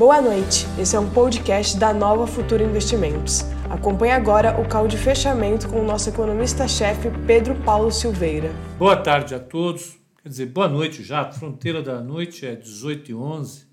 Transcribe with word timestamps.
Boa 0.00 0.18
noite, 0.22 0.64
esse 0.78 0.96
é 0.96 0.98
um 0.98 1.10
podcast 1.10 1.78
da 1.78 1.92
Nova 1.92 2.26
Futura 2.26 2.64
Investimentos. 2.64 3.42
Acompanhe 3.68 4.12
agora 4.12 4.58
o 4.58 4.66
call 4.66 4.88
de 4.88 4.96
fechamento 4.96 5.68
com 5.68 5.78
o 5.78 5.84
nosso 5.84 6.08
economista-chefe 6.08 7.10
Pedro 7.26 7.54
Paulo 7.64 7.92
Silveira. 7.92 8.50
Boa 8.78 8.96
tarde 8.96 9.34
a 9.34 9.38
todos, 9.38 9.98
quer 10.22 10.30
dizer, 10.30 10.46
boa 10.46 10.70
noite 10.70 11.04
já, 11.04 11.30
fronteira 11.30 11.82
da 11.82 12.00
noite 12.00 12.46
é 12.46 12.56
18 12.56 13.10
e 13.10 13.14
11. 13.14 13.66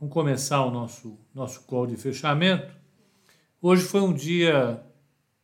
Vamos 0.00 0.14
começar 0.14 0.64
o 0.64 0.70
nosso, 0.70 1.18
nosso 1.34 1.64
call 1.64 1.86
de 1.86 1.98
fechamento. 1.98 2.72
Hoje 3.60 3.82
foi 3.82 4.00
um 4.00 4.14
dia, 4.14 4.82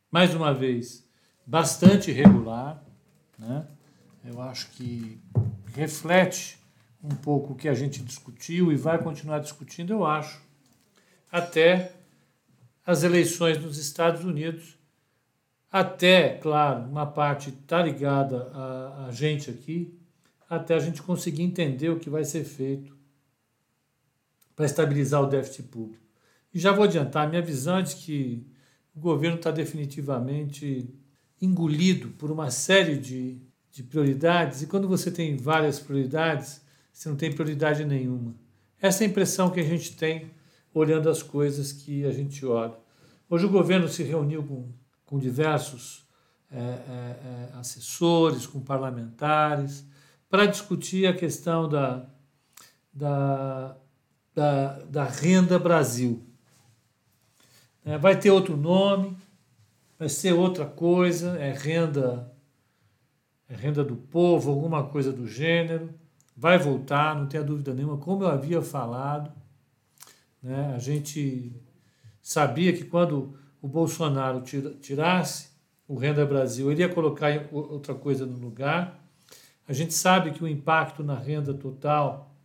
mais 0.09 0.33
uma 0.33 0.55
vez, 0.55 1.07
bastante 1.45 2.09
irregular, 2.09 2.83
né? 3.37 3.67
Eu 4.25 4.41
acho 4.41 4.71
que 4.71 5.21
reflete 5.75 6.62
um 7.03 7.09
pouco 7.09 7.53
o 7.53 7.55
que 7.55 7.67
a 7.67 7.73
gente 7.73 8.01
discutiu 8.01 8.71
e 8.71 8.77
vai 8.77 8.97
continuar 8.97 9.39
discutindo, 9.39 9.91
eu 9.91 10.05
acho, 10.05 10.41
até 11.29 11.93
as 12.85 13.03
eleições 13.03 13.61
nos 13.61 13.77
Estados 13.77 14.23
Unidos. 14.23 14.77
Até, 15.69 16.37
claro, 16.37 16.83
uma 16.89 17.05
parte 17.05 17.49
está 17.49 17.81
ligada 17.83 18.49
a, 18.53 19.07
a 19.07 19.11
gente 19.11 19.49
aqui, 19.49 19.93
até 20.49 20.75
a 20.75 20.79
gente 20.79 21.01
conseguir 21.01 21.43
entender 21.43 21.89
o 21.89 21.99
que 21.99 22.09
vai 22.09 22.23
ser 22.23 22.43
feito 22.43 22.95
para 24.55 24.65
estabilizar 24.65 25.21
o 25.21 25.27
déficit 25.27 25.63
público. 25.63 26.03
E 26.53 26.59
já 26.59 26.71
vou 26.71 26.85
adiantar, 26.85 27.27
minha 27.27 27.41
visão 27.41 27.79
é 27.79 27.81
de 27.81 27.95
que 27.95 28.45
o 28.95 28.99
governo 28.99 29.37
está 29.37 29.49
definitivamente 29.49 30.87
engolido 31.41 32.09
por 32.09 32.29
uma 32.29 32.51
série 32.51 32.95
de, 32.95 33.41
de 33.71 33.81
prioridades, 33.81 34.61
e 34.61 34.67
quando 34.67 34.87
você 34.87 35.09
tem 35.09 35.35
várias 35.35 35.79
prioridades, 35.79 36.62
você 36.93 37.09
não 37.09 37.15
tem 37.15 37.33
prioridade 37.33 37.83
nenhuma. 37.83 38.35
Essa 38.79 39.03
é 39.03 39.07
a 39.07 39.09
impressão 39.09 39.49
que 39.49 39.59
a 39.59 39.63
gente 39.63 39.97
tem 39.97 40.31
olhando 40.73 41.09
as 41.09 41.23
coisas 41.23 41.71
que 41.71 42.05
a 42.05 42.11
gente 42.11 42.45
olha. 42.45 42.75
Hoje 43.27 43.45
o 43.45 43.49
governo 43.49 43.87
se 43.87 44.03
reuniu 44.03 44.43
com, 44.43 44.71
com 45.05 45.17
diversos 45.17 46.07
é, 46.51 46.59
é, 46.59 47.49
assessores, 47.55 48.45
com 48.45 48.59
parlamentares, 48.59 49.83
para 50.29 50.45
discutir 50.45 51.07
a 51.07 51.13
questão 51.13 51.67
da, 51.67 52.05
da, 52.93 53.75
da, 54.35 54.79
da 54.83 55.03
renda 55.05 55.57
Brasil. 55.57 56.23
É, 57.83 57.97
vai 57.97 58.19
ter 58.19 58.29
outro 58.29 58.55
nome, 58.55 59.17
vai 59.97 60.09
ser 60.09 60.33
outra 60.33 60.65
coisa, 60.65 61.37
é 61.37 61.51
renda, 61.51 62.31
é 63.49 63.55
renda 63.55 63.83
do 63.83 63.95
povo, 63.95 64.51
alguma 64.51 64.83
coisa 64.83 65.11
do 65.11 65.27
gênero 65.27 66.02
vai 66.35 66.57
voltar, 66.57 67.15
não 67.15 67.27
tenha 67.27 67.43
dúvida 67.43 67.73
nenhuma, 67.73 67.97
como 67.97 68.23
eu 68.23 68.27
havia 68.27 68.61
falado. 68.61 69.31
Né? 70.41 70.73
A 70.75 70.79
gente 70.79 71.53
sabia 72.21 72.73
que 72.73 72.83
quando 72.83 73.37
o 73.61 73.67
Bolsonaro 73.67 74.41
tirasse 74.81 75.49
o 75.87 75.95
Renda 75.95 76.25
Brasil, 76.25 76.71
ele 76.71 76.81
ia 76.81 76.89
colocar 76.89 77.29
outra 77.51 77.93
coisa 77.93 78.25
no 78.25 78.37
lugar. 78.37 78.99
A 79.67 79.73
gente 79.73 79.93
sabe 79.93 80.31
que 80.31 80.43
o 80.43 80.47
impacto 80.47 81.03
na 81.03 81.15
renda 81.15 81.53
total, 81.53 82.35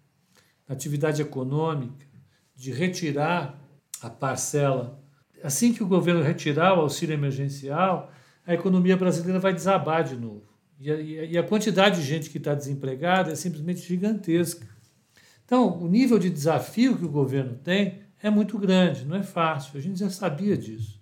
na 0.69 0.75
atividade 0.75 1.21
econômica, 1.21 2.07
de 2.55 2.73
retirar 2.73 3.59
a 4.01 4.11
parcela, 4.11 5.01
assim 5.43 5.73
que 5.73 5.83
o 5.83 5.87
governo 5.87 6.23
retirar 6.23 6.77
o 6.77 6.81
auxílio 6.81 7.15
emergencial, 7.15 8.13
a 8.47 8.55
economia 8.55 8.97
brasileira 8.97 9.39
vai 9.39 9.53
desabar 9.53 10.05
de 10.05 10.17
novo. 10.17 10.48
E 10.81 10.91
a, 10.91 10.97
e 10.97 11.39
a 11.39 11.43
quantidade 11.43 12.01
de 12.01 12.07
gente 12.07 12.31
que 12.31 12.39
está 12.39 12.55
desempregada 12.55 13.33
é 13.33 13.35
simplesmente 13.35 13.81
gigantesca. 13.81 14.67
Então, 15.45 15.79
o 15.79 15.89
nível 15.89 16.19
de 16.19 16.31
desafio 16.31 16.97
que 16.97 17.05
o 17.05 17.09
governo 17.09 17.57
tem 17.57 18.03
é 18.23 18.31
muito 18.31 18.59
grande, 18.59 19.05
não 19.05 19.17
é 19.17 19.23
fácil, 19.23 19.79
a 19.79 19.81
gente 19.81 19.99
já 19.99 20.11
sabia 20.11 20.57
disso. 20.57 21.01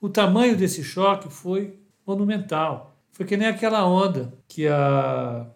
O 0.00 0.08
tamanho 0.08 0.56
desse 0.56 0.84
choque 0.84 1.28
foi 1.28 1.80
monumental. 2.06 2.94
Foi 3.10 3.24
que 3.24 3.36
nem 3.36 3.48
aquela 3.48 3.86
onda 3.86 4.32
que 4.46 4.68
a, 4.68 5.46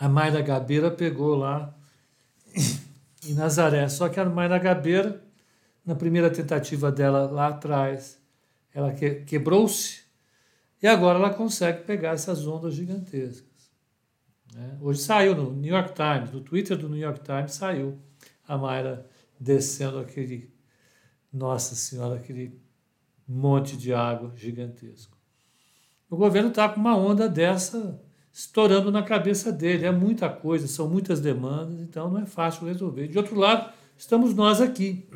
a 0.00 0.08
Mayra 0.08 0.40
Gabeira 0.40 0.90
pegou 0.90 1.34
lá 1.34 1.74
em 3.26 3.34
Nazaré. 3.34 3.88
Só 3.88 4.08
que 4.08 4.18
a 4.18 4.24
Mayra 4.24 4.58
Gabeira, 4.58 5.22
na 5.84 5.94
primeira 5.94 6.30
tentativa 6.30 6.90
dela 6.90 7.30
lá 7.30 7.48
atrás, 7.48 8.18
ela 8.74 8.92
que, 8.92 9.16
quebrou-se 9.26 10.07
e 10.82 10.86
agora 10.86 11.18
ela 11.18 11.30
consegue 11.30 11.84
pegar 11.84 12.10
essas 12.10 12.46
ondas 12.46 12.74
gigantescas. 12.74 13.70
Né? 14.54 14.78
Hoje 14.80 15.00
saiu 15.00 15.34
no 15.34 15.52
New 15.52 15.74
York 15.74 15.92
Times, 15.94 16.32
no 16.32 16.40
Twitter 16.40 16.76
do 16.76 16.88
New 16.88 16.98
York 16.98 17.20
Times 17.20 17.52
saiu 17.52 17.98
a 18.46 18.56
Mayra 18.56 19.06
descendo 19.38 19.98
aquele, 19.98 20.52
nossa 21.32 21.74
senhora, 21.74 22.16
aquele 22.16 22.60
monte 23.26 23.76
de 23.76 23.92
água 23.92 24.32
gigantesco. 24.34 25.16
O 26.08 26.16
governo 26.16 26.48
está 26.48 26.68
com 26.68 26.80
uma 26.80 26.96
onda 26.96 27.28
dessa 27.28 28.00
estourando 28.32 28.90
na 28.90 29.02
cabeça 29.02 29.52
dele. 29.52 29.84
É 29.84 29.90
muita 29.90 30.28
coisa, 30.28 30.68
são 30.68 30.88
muitas 30.88 31.20
demandas, 31.20 31.80
então 31.80 32.08
não 32.08 32.20
é 32.20 32.26
fácil 32.26 32.66
resolver. 32.66 33.08
De 33.08 33.18
outro 33.18 33.36
lado, 33.36 33.72
estamos 33.96 34.32
nós 34.34 34.60
aqui. 34.60 35.08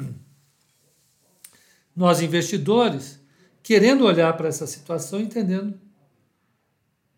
Nós 1.94 2.20
investidores 2.20 3.21
querendo 3.62 4.04
olhar 4.04 4.36
para 4.36 4.48
essa 4.48 4.66
situação, 4.66 5.20
entendendo, 5.20 5.78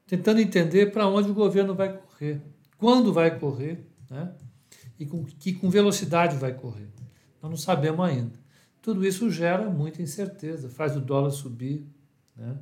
tentando 0.06 0.40
entender 0.40 0.92
para 0.92 1.06
onde 1.06 1.30
o 1.30 1.34
governo 1.34 1.74
vai 1.74 1.96
correr, 1.96 2.40
quando 2.76 3.12
vai 3.12 3.38
correr, 3.38 3.86
né? 4.10 4.34
e 4.98 5.06
com 5.06 5.24
que 5.24 5.52
com 5.52 5.70
velocidade 5.70 6.36
vai 6.36 6.52
correr. 6.52 6.88
Nós 7.42 7.50
não 7.50 7.56
sabemos 7.56 8.06
ainda. 8.06 8.38
Tudo 8.80 9.04
isso 9.04 9.30
gera 9.30 9.68
muita 9.70 10.02
incerteza, 10.02 10.68
faz 10.68 10.96
o 10.96 11.00
dólar 11.00 11.30
subir, 11.30 11.86
né? 12.36 12.58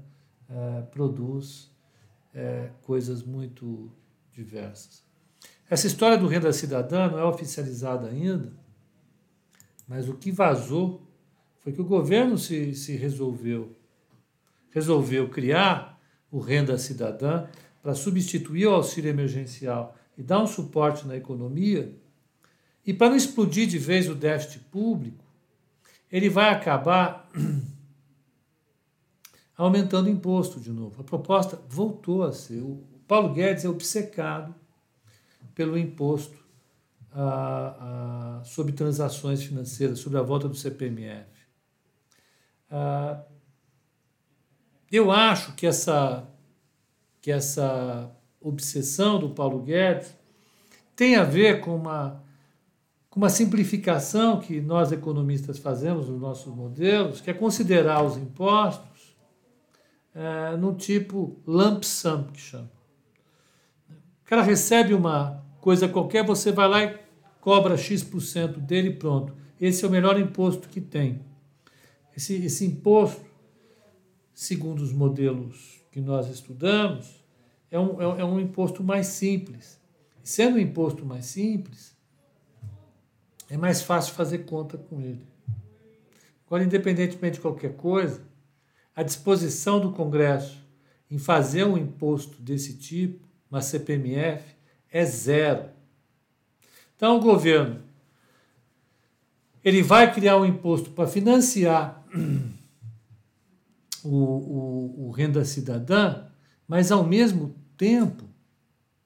É, 0.49 0.83
produz 0.83 1.71
é, 2.35 2.71
coisas 2.83 3.23
muito 3.23 3.91
diversas. 4.33 5.03
Essa 5.69 5.87
história 5.87 6.19
do 6.19 6.27
renda 6.27 6.53
cidadã 6.53 7.11
não 7.11 7.19
é 7.19 7.25
oficializada 7.25 8.09
ainda, 8.09 8.53
mas 9.89 10.09
o 10.09 10.15
que 10.15 10.31
vazou 10.31 11.02
foi 11.63 11.73
que 11.73 11.81
o 11.81 11.85
governo 11.85 12.37
se, 12.37 12.75
se 12.75 12.97
resolveu, 12.97 13.75
resolveu 14.71 15.29
criar 15.29 16.01
o 16.31 16.41
Renda 16.41 16.77
Cidadã 16.77 17.47
para 17.83 17.95
substituir 17.95 18.67
o 18.67 18.75
auxílio 18.75 19.11
emergencial 19.11 19.97
e 20.17 20.23
dar 20.23 20.43
um 20.43 20.47
suporte 20.47 21.07
na 21.07 21.17
economia, 21.17 21.95
e 22.85 22.93
para 22.93 23.11
não 23.11 23.17
explodir 23.17 23.69
de 23.69 23.79
vez 23.79 24.09
o 24.09 24.15
déficit 24.15 24.59
público, 24.65 25.25
ele 26.11 26.29
vai 26.29 26.51
acabar 26.51 27.31
aumentando 29.57 30.07
o 30.07 30.11
imposto 30.11 30.59
de 30.59 30.71
novo. 30.71 31.01
A 31.01 31.05
proposta 31.05 31.61
voltou 31.69 32.25
a 32.25 32.33
ser. 32.33 32.61
O 32.61 32.83
Paulo 33.07 33.33
Guedes 33.33 33.65
é 33.65 33.69
obcecado 33.69 34.53
pelo 35.55 35.79
imposto 35.79 36.37
a, 37.13 38.41
a, 38.41 38.45
sobre 38.45 38.73
transações 38.73 39.43
financeiras, 39.43 40.01
sobre 40.01 40.19
a 40.19 40.23
volta 40.23 40.49
do 40.49 40.57
CPMF. 40.57 41.42
Ah, 42.75 43.21
eu 44.91 45.13
acho 45.13 45.53
que 45.53 45.67
essa, 45.67 46.27
que 47.21 47.31
essa 47.31 48.11
obsessão 48.41 49.19
do 49.19 49.29
Paulo 49.29 49.61
Guedes 49.61 50.17
tem 50.97 51.17
a 51.17 51.23
ver 51.23 51.61
com 51.61 51.77
uma, 51.77 52.25
com 53.11 53.21
uma 53.21 53.29
simplificação 53.29 54.41
que 54.41 54.59
nós 54.59 54.91
economistas 54.91 55.59
fazemos 55.59 56.09
nos 56.09 56.19
nossos 56.19 56.55
modelos, 56.55 57.21
que 57.21 57.31
é 57.31 57.35
considerar 57.35 58.03
os 58.03 58.17
impostos 58.17 59.17
é, 60.15 60.57
no 60.57 60.75
tipo 60.75 61.39
lump 61.47 61.85
sum, 61.85 62.25
que 62.25 62.41
chama. 62.41 62.71
O 64.23 64.25
cara 64.25 64.41
recebe 64.41 64.95
uma 64.95 65.45
coisa 65.61 65.87
qualquer, 65.87 66.25
você 66.25 66.51
vai 66.51 66.69
lá 66.69 66.85
e 66.85 66.99
cobra 67.39 67.77
X% 67.77 68.59
dele 68.61 68.89
e 68.89 68.97
pronto. 68.97 69.35
Esse 69.61 69.85
é 69.85 69.89
o 69.89 69.91
melhor 69.91 70.19
imposto 70.19 70.71
que 70.71 70.81
tem. 70.81 71.32
Esse, 72.17 72.35
esse 72.45 72.65
imposto, 72.65 73.25
segundo 74.35 74.81
os 74.81 74.93
modelos 74.93 75.81
que 75.91 76.01
nós 76.01 76.29
estudamos, 76.29 77.25
é 77.71 77.79
um, 77.79 78.01
é, 78.01 78.21
é 78.21 78.25
um 78.25 78.39
imposto 78.39 78.83
mais 78.83 79.07
simples. 79.09 79.81
E 80.23 80.29
sendo 80.29 80.57
um 80.57 80.61
imposto 80.61 81.05
mais 81.05 81.27
simples, 81.27 81.97
é 83.49 83.57
mais 83.57 83.83
fácil 83.83 84.15
fazer 84.15 84.39
conta 84.39 84.79
com 84.79 85.01
ele. 85.01 85.27
Agora, 86.47 86.65
independentemente 86.65 87.37
de 87.37 87.41
qualquer 87.41 87.77
coisa, 87.77 88.23
a 88.95 89.03
disposição 89.03 89.81
do 89.81 89.93
Congresso 89.93 90.63
em 91.11 91.19
fazer 91.19 91.65
um 91.65 91.77
imposto 91.77 92.41
desse 92.43 92.77
tipo, 92.77 93.27
uma 93.51 93.61
CPMF, 93.61 94.55
é 94.91 95.05
zero. 95.05 95.71
Então, 96.97 97.17
o 97.17 97.21
governo 97.21 97.83
ele 99.65 99.83
vai 99.83 100.13
criar 100.13 100.37
um 100.39 100.45
imposto 100.45 100.91
para 100.91 101.07
financiar 101.07 102.02
o, 104.05 104.09
o, 104.09 105.07
o, 105.07 105.11
renda 105.11 105.45
cidadã, 105.45 106.25
mas 106.67 106.91
ao 106.93 107.05
mesmo 107.05 107.55
tempo, 107.77 108.25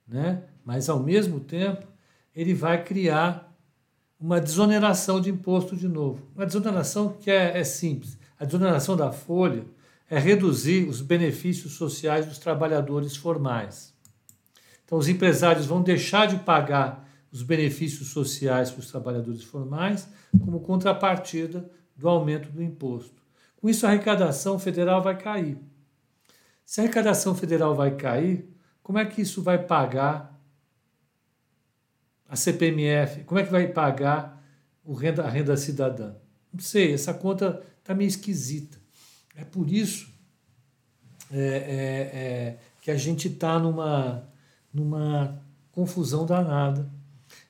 né? 0.07 0.43
Mas 0.65 0.89
ao 0.89 1.01
mesmo 1.01 1.41
tempo 1.41 1.87
ele 2.35 2.55
vai 2.55 2.83
criar 2.85 3.55
uma 4.19 4.41
desoneração 4.41 5.21
de 5.21 5.31
imposto 5.31 5.77
de 5.77 5.89
novo. 5.89 6.27
Uma 6.35 6.47
desoneração 6.47 7.11
que 7.21 7.31
é, 7.31 7.59
é 7.59 7.65
simples. 7.65 8.19
A 8.39 8.45
desoneração 8.45 8.97
da 8.97 9.13
folha 9.13 9.65
é 10.09 10.19
reduzir 10.19 10.89
os 10.89 11.01
benefícios 11.01 11.73
sociais 11.73 12.27
dos 12.27 12.39
trabalhadores 12.39 13.17
formais. 13.17 13.95
Então, 14.85 14.99
os 14.99 15.09
empresários 15.09 15.67
vão 15.67 15.83
deixar 15.83 16.27
de 16.27 16.37
pagar 16.37 17.09
os 17.33 17.43
benefícios 17.43 18.09
sociais 18.09 18.71
para 18.71 18.81
os 18.81 18.91
trabalhadores 18.91 19.43
formais 19.43 20.09
como 20.45 20.61
contrapartida 20.61 21.69
do 21.97 22.09
aumento 22.09 22.51
do 22.51 22.63
imposto. 22.63 23.23
Com 23.57 23.69
isso, 23.69 23.87
a 23.87 23.91
arrecadação 23.91 24.59
federal 24.59 25.03
vai 25.03 25.17
cair. 25.17 25.59
Se 26.65 26.81
a 26.81 26.85
arrecadação 26.85 27.35
federal 27.35 27.75
vai 27.75 27.97
cair, 27.97 28.49
como 28.83 28.99
é 28.99 29.05
que 29.05 29.23
isso 29.23 29.43
vai 29.43 29.59
pagar 29.59 30.39
a 32.29 32.37
CPMF? 32.37 33.25
Como 33.25 33.41
é 33.41 33.45
que 33.45 33.51
vai 33.51 33.69
pagar 33.69 34.45
renda, 34.99 35.25
a 35.25 35.31
renda 35.31 35.57
cidadã? 35.57 36.15
Não 36.53 36.61
sei, 36.61 36.93
essa 36.93 37.15
conta 37.15 37.63
está 37.79 37.95
meio 37.95 38.09
esquisita. 38.09 38.79
É 39.35 39.45
por 39.45 39.71
isso 39.71 40.13
é, 41.31 41.39
é, 41.39 42.19
é, 42.19 42.59
que 42.81 42.91
a 42.91 42.97
gente 42.97 43.29
está 43.29 43.59
numa, 43.59 44.29
numa 44.73 45.43
confusão 45.73 46.25
danada 46.25 46.89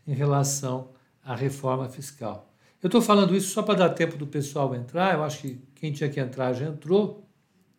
em 0.07 0.15
relação 0.15 0.91
à 1.23 1.35
reforma 1.35 1.89
fiscal. 1.89 2.46
Eu 2.83 2.89
estou 2.89 3.01
falando 3.01 3.35
isso 3.35 3.53
só 3.53 3.63
para 3.63 3.79
dar 3.79 3.91
tempo 3.91 4.17
do 4.17 4.27
pessoal 4.27 4.75
entrar, 4.75 5.15
eu 5.15 5.25
acho 5.25 5.41
que 5.41 5.61
quem 5.75 5.93
tinha 5.93 6.09
que 6.11 6.21
entrar 6.21 6.53
já 6.53 6.67
entrou, 6.67 7.27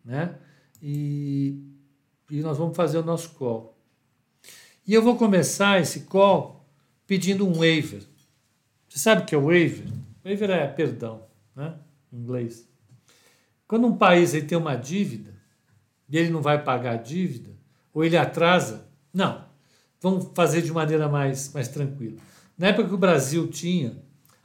né? 0.04 0.36
E, 0.82 1.56
e 2.30 2.40
nós 2.40 2.58
vamos 2.58 2.76
fazer 2.76 2.98
o 2.98 3.04
nosso 3.04 3.30
call. 3.30 3.76
E 4.86 4.94
eu 4.94 5.02
vou 5.02 5.16
começar 5.16 5.80
esse 5.80 6.00
call 6.00 6.66
pedindo 7.06 7.46
um 7.46 7.54
waiver. 7.54 8.02
Você 8.88 8.98
sabe 8.98 9.22
o 9.22 9.24
que 9.24 9.34
é 9.34 9.38
waiver? 9.38 9.86
Waiver 10.24 10.50
é 10.50 10.66
perdão, 10.66 11.22
né? 11.54 11.74
em 12.12 12.18
inglês. 12.18 12.68
Quando 13.66 13.86
um 13.86 13.96
país 13.96 14.34
ele 14.34 14.46
tem 14.46 14.56
uma 14.56 14.74
dívida 14.74 15.34
e 16.08 16.16
ele 16.16 16.30
não 16.30 16.40
vai 16.40 16.62
pagar 16.62 16.92
a 16.92 16.96
dívida, 16.96 17.50
ou 17.92 18.04
ele 18.04 18.16
atrasa, 18.16 18.88
não. 19.12 19.44
Vamos 20.00 20.30
fazer 20.34 20.62
de 20.62 20.72
maneira 20.72 21.08
mais, 21.08 21.52
mais 21.52 21.68
tranquila. 21.68 22.16
Na 22.56 22.68
época 22.68 22.88
que 22.88 22.94
o 22.94 22.98
Brasil 22.98 23.48
tinha 23.48 23.96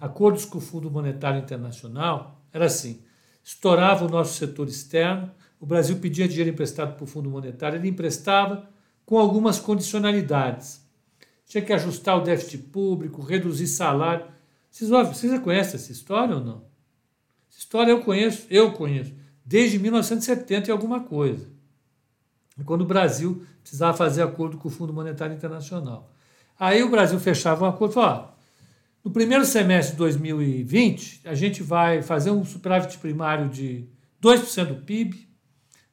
acordos 0.04 0.44
com 0.44 0.58
o 0.58 0.62
Fundo 0.62 0.92
Monetário 0.92 1.40
Internacional, 1.40 2.44
era 2.52 2.66
assim: 2.66 3.02
estourava 3.42 4.06
o 4.06 4.10
nosso 4.10 4.38
setor 4.38 4.68
externo, 4.68 5.32
o 5.62 5.66
Brasil 5.66 5.98
pedia 5.98 6.28
dinheiro 6.28 6.50
emprestado 6.50 6.96
para 6.96 7.06
o 7.06 7.08
Fundo 7.08 7.30
Monetário, 7.30 7.78
ele 7.80 7.88
emprestava 7.88 8.70
com 9.06 9.18
algumas 9.18 9.60
condicionalidades. 9.60 10.86
Tinha 11.46 11.64
que 11.64 11.72
ajustar 11.72 12.18
o 12.18 12.22
déficit 12.22 12.64
público, 12.64 13.22
reduzir 13.22 13.68
salário. 13.68 14.26
Vocês, 14.70 14.90
vocês 14.90 15.40
conhecem 15.40 15.76
essa 15.76 15.92
história 15.92 16.36
ou 16.36 16.44
não? 16.44 16.66
Essa 17.50 17.60
história 17.60 17.92
eu 17.92 18.02
conheço, 18.02 18.46
eu 18.50 18.74
conheço, 18.74 19.14
desde 19.46 19.80
1970 19.80 20.70
e 20.70 20.72
alguma 20.72 21.02
coisa. 21.02 21.48
Quando 22.66 22.82
o 22.82 22.86
Brasil 22.86 23.46
precisava 23.62 23.96
fazer 23.96 24.22
acordo 24.22 24.58
com 24.58 24.68
o 24.68 24.72
Fundo 24.72 24.94
Monetário 24.94 25.34
Internacional. 25.34 26.12
Aí 26.60 26.84
o 26.84 26.90
Brasil 26.90 27.20
fechava 27.20 27.64
um 27.66 27.70
acordo 27.70 27.92
e 27.92 27.96
falou: 27.96 28.33
no 29.04 29.12
primeiro 29.12 29.46
semestre 29.46 29.94
de 29.94 29.98
2020, 29.98 31.22
a 31.26 31.36
gente 31.36 31.62
vai 31.62 32.02
fazer 32.02 32.32
um 32.32 32.46
superávit 32.46 32.98
primário 33.00 33.50
de 33.50 33.86
2% 34.22 34.66
do 34.68 34.76
PIB, 34.76 35.28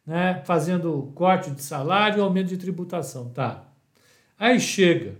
né, 0.06 0.42
fazendo 0.44 1.10
corte 1.14 1.50
de 1.50 1.62
salário 1.62 2.18
e 2.18 2.20
aumento 2.20 2.48
de 2.48 2.56
tributação. 2.56 3.30
Tá. 3.30 3.68
Aí 4.38 4.60
chega 4.60 5.16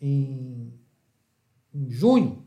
em, 0.00 0.72
em 1.74 1.90
junho, 1.90 2.44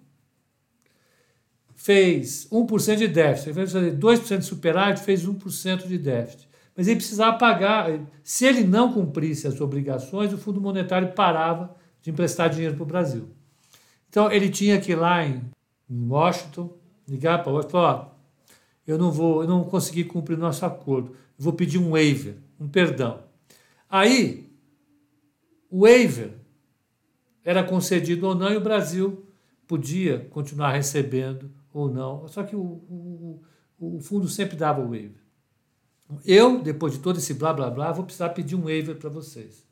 fez 1.73 2.47
1% 2.51 2.95
de 2.95 3.07
déficit, 3.07 3.53
fez 3.53 3.73
2% 3.73 4.37
de 4.37 4.45
superávit, 4.45 5.01
fez 5.03 5.25
1% 5.25 5.87
de 5.87 5.97
déficit. 5.97 6.47
Mas 6.75 6.87
ele 6.87 6.97
precisava 6.97 7.37
pagar. 7.39 7.89
Se 8.23 8.45
ele 8.45 8.63
não 8.63 8.93
cumprisse 8.93 9.47
as 9.47 9.59
obrigações, 9.59 10.31
o 10.31 10.37
Fundo 10.37 10.61
Monetário 10.61 11.13
parava 11.13 11.75
de 12.03 12.11
emprestar 12.11 12.51
dinheiro 12.51 12.75
para 12.75 12.83
o 12.83 12.85
Brasil. 12.85 13.36
Então 14.17 14.31
ele 14.31 14.49
tinha 14.49 14.81
que 14.81 14.93
ir 14.93 14.95
lá 14.95 15.23
em 15.23 15.43
Washington, 15.87 16.75
ligar 17.07 17.43
para 17.43 17.53
o 17.53 17.59
e 17.59 17.69
falar: 17.69 18.19
eu 18.87 18.97
não 18.97 19.11
vou, 19.11 19.43
eu 19.43 19.47
não 19.47 19.63
consegui 19.63 20.03
cumprir 20.03 20.35
nosso 20.35 20.65
acordo 20.65 21.15
vou 21.37 21.53
pedir 21.53 21.77
um 21.77 21.91
waiver, 21.91 22.35
um 22.59 22.67
perdão. 22.67 23.21
Aí, 23.87 24.51
o 25.69 25.81
waiver 25.81 26.33
era 27.43 27.63
concedido 27.63 28.25
ou 28.25 28.33
não 28.33 28.51
e 28.51 28.57
o 28.57 28.61
Brasil 28.61 29.23
podia 29.67 30.25
continuar 30.31 30.71
recebendo 30.71 31.51
ou 31.71 31.87
não. 31.87 32.27
Só 32.27 32.41
que 32.41 32.55
o, 32.55 32.59
o, 32.59 33.43
o 33.77 33.99
fundo 33.99 34.27
sempre 34.27 34.57
dava 34.57 34.81
o 34.81 34.89
waiver. 34.89 35.21
Eu, 36.25 36.59
depois 36.59 36.93
de 36.93 36.99
todo 36.99 37.19
esse 37.19 37.35
blá 37.35 37.53
blá 37.53 37.69
blá, 37.69 37.91
vou 37.91 38.03
precisar 38.03 38.29
pedir 38.29 38.55
um 38.55 38.63
waiver 38.63 38.95
para 38.95 39.11
vocês. 39.11 39.63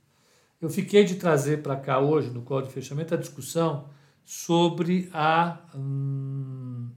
Eu 0.62 0.69
fiquei 0.69 1.03
de 1.03 1.15
trazer 1.15 1.63
para 1.63 1.75
cá 1.75 2.00
hoje, 2.00 2.30
no 2.30 2.44
código 2.44 2.68
de 2.68 2.75
fechamento, 2.75 3.15
a 3.15 3.18
discussão 3.18 3.89
sobre 4.25 5.10
a 5.13 5.60
hum, 5.75 6.89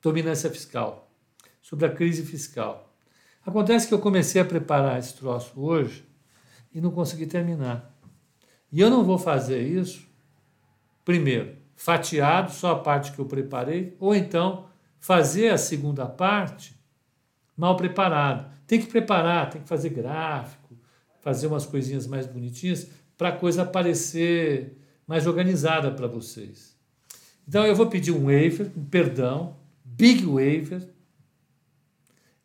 dominância 0.00 0.50
fiscal 0.50 1.06
sobre 1.66 1.84
a 1.84 1.90
crise 1.90 2.24
fiscal. 2.24 2.94
Acontece 3.44 3.88
que 3.88 3.94
eu 3.94 3.98
comecei 3.98 4.40
a 4.40 4.44
preparar 4.44 5.00
esse 5.00 5.14
troço 5.14 5.60
hoje 5.60 6.06
e 6.72 6.80
não 6.80 6.92
consegui 6.92 7.26
terminar. 7.26 7.92
E 8.70 8.80
eu 8.80 8.88
não 8.88 9.02
vou 9.02 9.18
fazer 9.18 9.62
isso, 9.62 10.06
primeiro, 11.04 11.56
fatiado, 11.74 12.52
só 12.52 12.70
a 12.70 12.78
parte 12.78 13.10
que 13.10 13.18
eu 13.18 13.24
preparei, 13.24 13.96
ou 13.98 14.14
então 14.14 14.68
fazer 15.00 15.48
a 15.48 15.58
segunda 15.58 16.06
parte 16.06 16.72
mal 17.56 17.76
preparado. 17.76 18.48
Tem 18.64 18.80
que 18.80 18.86
preparar, 18.86 19.50
tem 19.50 19.60
que 19.60 19.68
fazer 19.68 19.90
gráfico, 19.90 20.78
fazer 21.20 21.48
umas 21.48 21.66
coisinhas 21.66 22.06
mais 22.06 22.28
bonitinhas 22.28 22.88
para 23.18 23.30
a 23.30 23.36
coisa 23.36 23.62
aparecer 23.62 24.78
mais 25.06 25.26
organizada 25.26 25.90
para 25.90 26.06
vocês. 26.06 26.76
Então 27.46 27.64
eu 27.64 27.74
vou 27.74 27.86
pedir 27.86 28.12
um 28.12 28.24
waiver, 28.24 28.70
um 28.76 28.84
perdão, 28.84 29.56
big 29.84 30.24
waiver, 30.26 30.88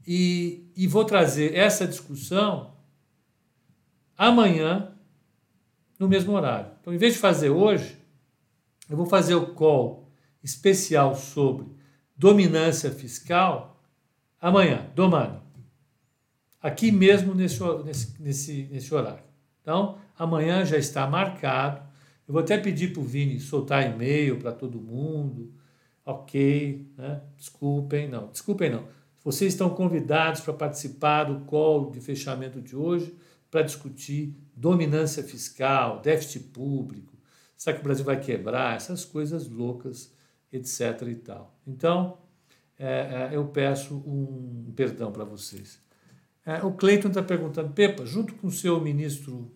e, 0.06 0.72
e 0.76 0.88
vou 0.88 1.06
trazer 1.06 1.56
essa 1.56 1.88
discussão 1.88 2.74
amanhã, 4.18 4.92
no 5.98 6.08
mesmo 6.08 6.34
horário. 6.34 6.72
Então, 6.82 6.94
em 6.94 6.98
vez 6.98 7.14
de 7.14 7.20
fazer 7.20 7.50
hoje, 7.50 7.98
eu 8.90 8.98
vou 8.98 9.06
fazer 9.06 9.36
o 9.36 9.54
call 9.54 10.12
especial 10.44 11.16
sobre 11.16 11.68
dominância 12.16 12.92
fiscal 12.92 13.82
amanhã, 14.40 14.88
domani. 14.96 15.40
Aqui 16.62 16.92
mesmo 16.92 17.34
nesse, 17.34 17.60
nesse, 17.84 18.22
nesse, 18.22 18.64
nesse 18.72 18.94
horário. 18.94 19.24
Então, 19.62 19.98
amanhã 20.18 20.66
já 20.66 20.78
está 20.78 21.08
marcado. 21.08 21.82
Eu 22.32 22.34
vou 22.34 22.42
até 22.42 22.58
pedir 22.58 22.94
para 22.94 23.02
o 23.02 23.06
Vini 23.06 23.40
soltar 23.40 23.86
e-mail 23.86 24.40
para 24.40 24.54
todo 24.54 24.80
mundo. 24.80 25.54
Ok, 26.06 26.88
né? 26.98 27.22
desculpem, 27.38 28.08
não, 28.08 28.28
desculpem 28.28 28.72
não 28.72 28.88
vocês 29.24 29.54
estão 29.54 29.70
convidados 29.70 30.42
para 30.42 30.54
participar 30.54 31.26
do 31.26 31.46
call 31.46 31.92
de 31.92 32.02
fechamento 32.02 32.60
de 32.60 32.76
hoje 32.76 33.16
para 33.50 33.62
discutir 33.62 34.36
dominância 34.56 35.24
fiscal, 35.24 36.02
déficit 36.02 36.46
público, 36.46 37.14
será 37.56 37.76
que 37.76 37.82
o 37.82 37.84
Brasil 37.84 38.04
vai 38.04 38.20
quebrar, 38.20 38.76
essas 38.76 39.06
coisas 39.06 39.48
loucas, 39.48 40.12
etc. 40.52 41.04
e 41.08 41.16
tal. 41.16 41.56
Então, 41.68 42.18
é, 42.80 43.30
é, 43.32 43.36
eu 43.36 43.46
peço 43.46 43.96
um 43.96 44.74
perdão 44.76 45.12
para 45.12 45.24
vocês. 45.24 45.80
É, 46.44 46.64
o 46.64 46.72
Cleiton 46.72 47.10
está 47.10 47.22
perguntando, 47.22 47.72
Pepa, 47.74 48.06
junto 48.06 48.34
com 48.36 48.48
o 48.48 48.52
seu 48.52 48.82
ministro, 48.82 49.52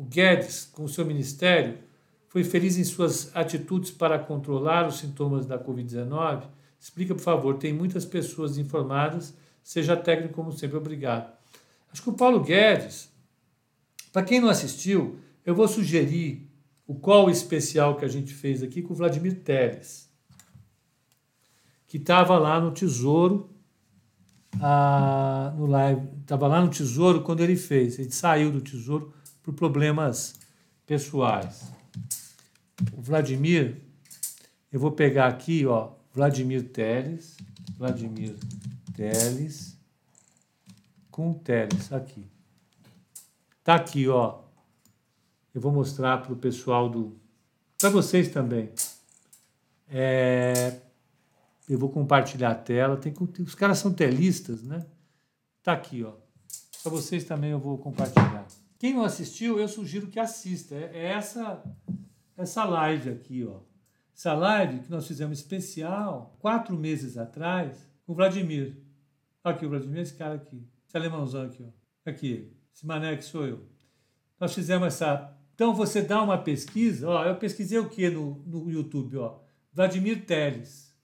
o 0.00 0.04
Guedes, 0.04 0.64
com 0.72 0.88
seu 0.88 1.04
ministério, 1.04 1.78
foi 2.26 2.42
feliz 2.42 2.78
em 2.78 2.84
suas 2.84 3.30
atitudes 3.36 3.90
para 3.90 4.18
controlar 4.18 4.88
os 4.88 4.98
sintomas 4.98 5.44
da 5.44 5.62
Covid-19? 5.62 6.44
Explica, 6.78 7.14
por 7.14 7.20
favor, 7.20 7.58
tem 7.58 7.74
muitas 7.74 8.06
pessoas 8.06 8.56
informadas, 8.56 9.34
seja 9.62 9.94
técnico 9.94 10.32
como 10.32 10.52
sempre, 10.52 10.78
obrigado. 10.78 11.30
Acho 11.92 12.02
que 12.02 12.08
o 12.08 12.14
Paulo 12.14 12.40
Guedes, 12.40 13.12
para 14.10 14.22
quem 14.22 14.40
não 14.40 14.48
assistiu, 14.48 15.18
eu 15.44 15.54
vou 15.54 15.68
sugerir 15.68 16.50
o 16.86 16.94
call 16.94 17.28
especial 17.28 17.96
que 17.96 18.04
a 18.06 18.08
gente 18.08 18.32
fez 18.32 18.62
aqui 18.62 18.80
com 18.80 18.94
o 18.94 18.96
Vladimir 18.96 19.40
Teles, 19.42 20.08
que 21.86 21.98
estava 21.98 22.38
lá 22.38 22.58
no 22.58 22.70
Tesouro, 22.70 23.50
ah, 24.62 25.52
no 25.58 25.66
live, 25.66 26.08
estava 26.22 26.48
lá 26.48 26.62
no 26.62 26.70
Tesouro 26.70 27.20
quando 27.20 27.42
ele 27.42 27.56
fez. 27.56 27.98
Ele 27.98 28.10
saiu 28.10 28.50
do 28.50 28.62
Tesouro 28.62 29.12
por 29.42 29.54
problemas 29.54 30.34
pessoais. 30.86 31.70
O 32.92 33.00
Vladimir, 33.00 33.80
eu 34.72 34.80
vou 34.80 34.92
pegar 34.92 35.26
aqui, 35.26 35.66
ó, 35.66 35.92
Vladimir 36.12 36.68
Teles, 36.70 37.36
Vladimir 37.76 38.36
Teles, 38.94 39.78
com 41.10 41.32
Teles, 41.34 41.92
aqui. 41.92 42.26
Tá 43.62 43.74
aqui, 43.74 44.08
ó. 44.08 44.40
Eu 45.54 45.60
vou 45.60 45.72
mostrar 45.72 46.18
para 46.18 46.32
o 46.32 46.36
pessoal 46.36 46.88
do, 46.88 47.18
Para 47.78 47.90
vocês 47.90 48.28
também. 48.28 48.70
É, 49.88 50.80
eu 51.68 51.78
vou 51.78 51.88
compartilhar 51.88 52.50
a 52.50 52.54
tela. 52.54 52.96
Tem, 52.96 53.12
os 53.40 53.54
caras 53.54 53.78
são 53.78 53.92
telistas, 53.92 54.62
né? 54.62 54.86
Tá 55.62 55.72
aqui, 55.72 56.02
ó. 56.02 56.14
Para 56.82 56.92
vocês 56.92 57.24
também 57.24 57.50
eu 57.50 57.58
vou 57.58 57.76
compartilhar. 57.78 58.46
Quem 58.80 58.94
não 58.94 59.04
assistiu, 59.04 59.60
eu 59.60 59.68
sugiro 59.68 60.06
que 60.06 60.18
assista. 60.18 60.74
É, 60.74 60.90
é 60.94 61.04
essa 61.12 61.62
essa 62.34 62.64
live 62.64 63.10
aqui, 63.10 63.44
ó. 63.44 63.60
Essa 64.16 64.32
live 64.32 64.80
que 64.80 64.90
nós 64.90 65.06
fizemos 65.06 65.38
especial 65.38 66.34
quatro 66.40 66.74
meses 66.78 67.18
atrás 67.18 67.76
com 68.06 68.12
o 68.12 68.14
Vladimir. 68.14 68.82
Aqui 69.44 69.66
o 69.66 69.68
Vladimir, 69.68 70.00
esse 70.00 70.14
cara 70.14 70.36
aqui. 70.36 70.66
Esse 70.88 70.96
alemãozão 70.96 71.42
aqui, 71.42 71.62
ó. 71.62 72.10
Aqui, 72.10 72.56
esse 72.74 72.86
mané 72.86 73.14
que 73.18 73.24
sou 73.24 73.46
eu. 73.46 73.68
Nós 74.40 74.54
fizemos 74.54 74.86
essa. 74.86 75.30
Então 75.54 75.74
você 75.74 76.00
dá 76.00 76.22
uma 76.22 76.38
pesquisa, 76.38 77.06
ó, 77.06 77.26
eu 77.26 77.36
pesquisei 77.36 77.78
o 77.78 77.90
que 77.90 78.08
no, 78.08 78.42
no 78.46 78.70
YouTube, 78.70 79.18
ó? 79.18 79.40
Vladimir 79.74 80.24
Teles. 80.24 80.96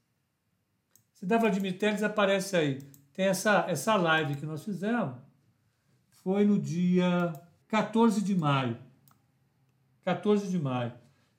Se 1.13 1.27
dá 1.27 1.37
Vladimir 1.37 1.79
Teles, 1.79 2.03
aparece 2.03 2.57
aí. 2.57 2.79
Tem 3.13 3.27
essa, 3.27 3.67
essa 3.69 3.97
live 3.97 4.37
que 4.37 4.47
nós 4.47 4.65
fizemos. 4.65 5.15
Foi 6.23 6.47
no 6.47 6.59
dia 6.59 7.35
14 7.69 8.23
de 8.23 8.35
maio. 8.35 8.77
14 10.05 10.49
de 10.49 10.59
maio. 10.59 10.93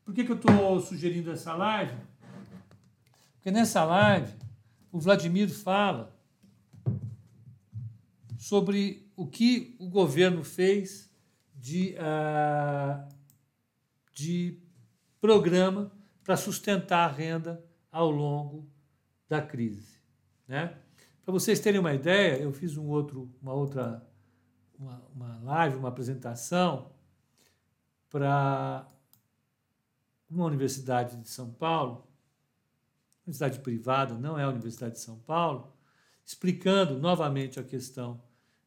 Por 0.03 0.13
que, 0.13 0.23
que 0.23 0.31
eu 0.31 0.35
estou 0.35 0.79
sugerindo 0.79 1.31
essa 1.31 1.53
live? 1.53 1.95
Porque 3.35 3.51
nessa 3.51 3.83
live 3.83 4.33
o 4.91 4.99
Vladimir 4.99 5.49
fala 5.49 6.15
sobre 8.37 9.05
o 9.15 9.25
que 9.27 9.75
o 9.79 9.89
governo 9.89 10.43
fez 10.43 11.09
de, 11.55 11.95
uh, 11.95 13.07
de 14.13 14.57
programa 15.19 15.91
para 16.23 16.37
sustentar 16.37 17.09
a 17.09 17.11
renda 17.11 17.63
ao 17.91 18.11
longo 18.11 18.67
da 19.27 19.41
crise. 19.41 19.97
Né? 20.47 20.77
Para 21.23 21.33
vocês 21.33 21.59
terem 21.59 21.79
uma 21.79 21.93
ideia, 21.93 22.37
eu 22.37 22.53
fiz 22.53 22.77
um 22.77 22.87
outro, 22.87 23.29
uma 23.41 23.53
outra 23.53 24.06
uma, 24.77 25.01
uma 25.13 25.39
live, 25.43 25.77
uma 25.77 25.89
apresentação 25.89 26.91
para 28.09 28.87
uma 30.29 30.45
universidade 30.45 31.17
de 31.17 31.29
São 31.29 31.51
Paulo, 31.51 32.07
universidade 33.25 33.59
privada, 33.59 34.15
não 34.15 34.37
é 34.39 34.43
a 34.43 34.49
Universidade 34.49 34.93
de 34.93 34.99
São 34.99 35.17
Paulo, 35.19 35.73
explicando 36.25 36.97
novamente 36.97 37.59
a 37.59 37.63
questão 37.63 38.21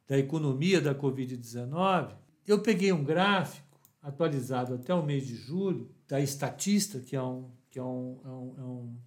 da 0.07 0.17
economia 0.17 0.81
da 0.81 0.93
Covid-19, 0.93 2.15
eu 2.45 2.61
peguei 2.61 2.91
um 2.91 3.03
gráfico 3.03 3.79
atualizado 4.01 4.73
até 4.73 4.93
o 4.93 5.03
mês 5.03 5.25
de 5.25 5.35
julho 5.35 5.89
da 6.07 6.19
Estatista, 6.19 6.99
que 6.99 7.15
é, 7.15 7.21
um, 7.21 7.49
que 7.69 7.79
é, 7.79 7.83
um, 7.83 8.19
é, 8.25 8.27
um, 8.27 8.55
é, 8.57 8.61
um, 8.61 8.97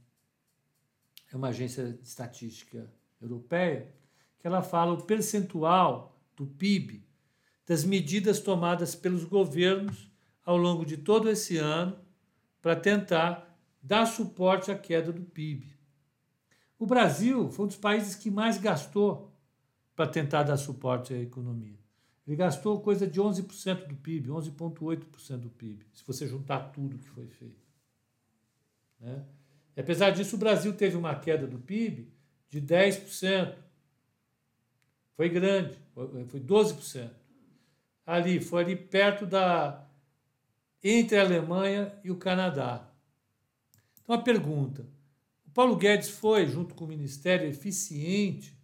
é 1.32 1.36
uma 1.36 1.48
agência 1.48 1.92
de 1.92 2.06
estatística 2.06 2.90
europeia, 3.20 3.92
que 4.38 4.46
ela 4.46 4.62
fala 4.62 4.92
o 4.92 5.02
percentual 5.02 6.13
do 6.36 6.46
PIB 6.46 7.04
das 7.66 7.84
medidas 7.84 8.40
tomadas 8.40 8.94
pelos 8.94 9.24
governos 9.24 10.10
ao 10.44 10.56
longo 10.56 10.84
de 10.84 10.96
todo 10.96 11.30
esse 11.30 11.56
ano 11.56 11.98
para 12.60 12.76
tentar 12.76 13.58
dar 13.82 14.06
suporte 14.06 14.70
à 14.70 14.78
queda 14.78 15.12
do 15.12 15.22
PIB. 15.22 15.74
O 16.78 16.86
Brasil 16.86 17.50
foi 17.50 17.64
um 17.64 17.68
dos 17.68 17.76
países 17.76 18.14
que 18.14 18.30
mais 18.30 18.58
gastou 18.58 19.32
para 19.94 20.06
tentar 20.06 20.42
dar 20.42 20.56
suporte 20.56 21.14
à 21.14 21.18
economia. 21.18 21.78
Ele 22.26 22.36
gastou 22.36 22.80
coisa 22.80 23.06
de 23.06 23.20
11% 23.20 23.86
do 23.86 23.96
PIB, 23.96 24.30
11,8% 24.30 25.36
do 25.38 25.50
PIB, 25.50 25.86
se 25.92 26.02
você 26.06 26.26
juntar 26.26 26.72
tudo 26.72 26.98
que 26.98 27.08
foi 27.08 27.26
feito. 27.26 27.64
Né? 28.98 29.24
E 29.76 29.80
apesar 29.80 30.10
disso, 30.10 30.36
o 30.36 30.38
Brasil 30.38 30.74
teve 30.74 30.96
uma 30.96 31.14
queda 31.14 31.46
do 31.46 31.58
PIB 31.58 32.10
de 32.48 32.60
10%. 32.60 33.56
Foi 35.16 35.28
grande, 35.28 35.78
foi 36.28 36.40
12%. 36.40 37.10
Ali, 38.06 38.40
foi 38.40 38.62
ali 38.62 38.76
perto 38.76 39.24
da, 39.24 39.86
entre 40.82 41.18
a 41.18 41.22
Alemanha 41.22 41.98
e 42.04 42.10
o 42.10 42.16
Canadá. 42.16 42.86
Então 44.02 44.14
a 44.14 44.20
pergunta: 44.20 44.86
o 45.46 45.50
Paulo 45.50 45.76
Guedes 45.76 46.10
foi, 46.10 46.46
junto 46.46 46.74
com 46.74 46.84
o 46.84 46.88
Ministério, 46.88 47.48
eficiente 47.48 48.54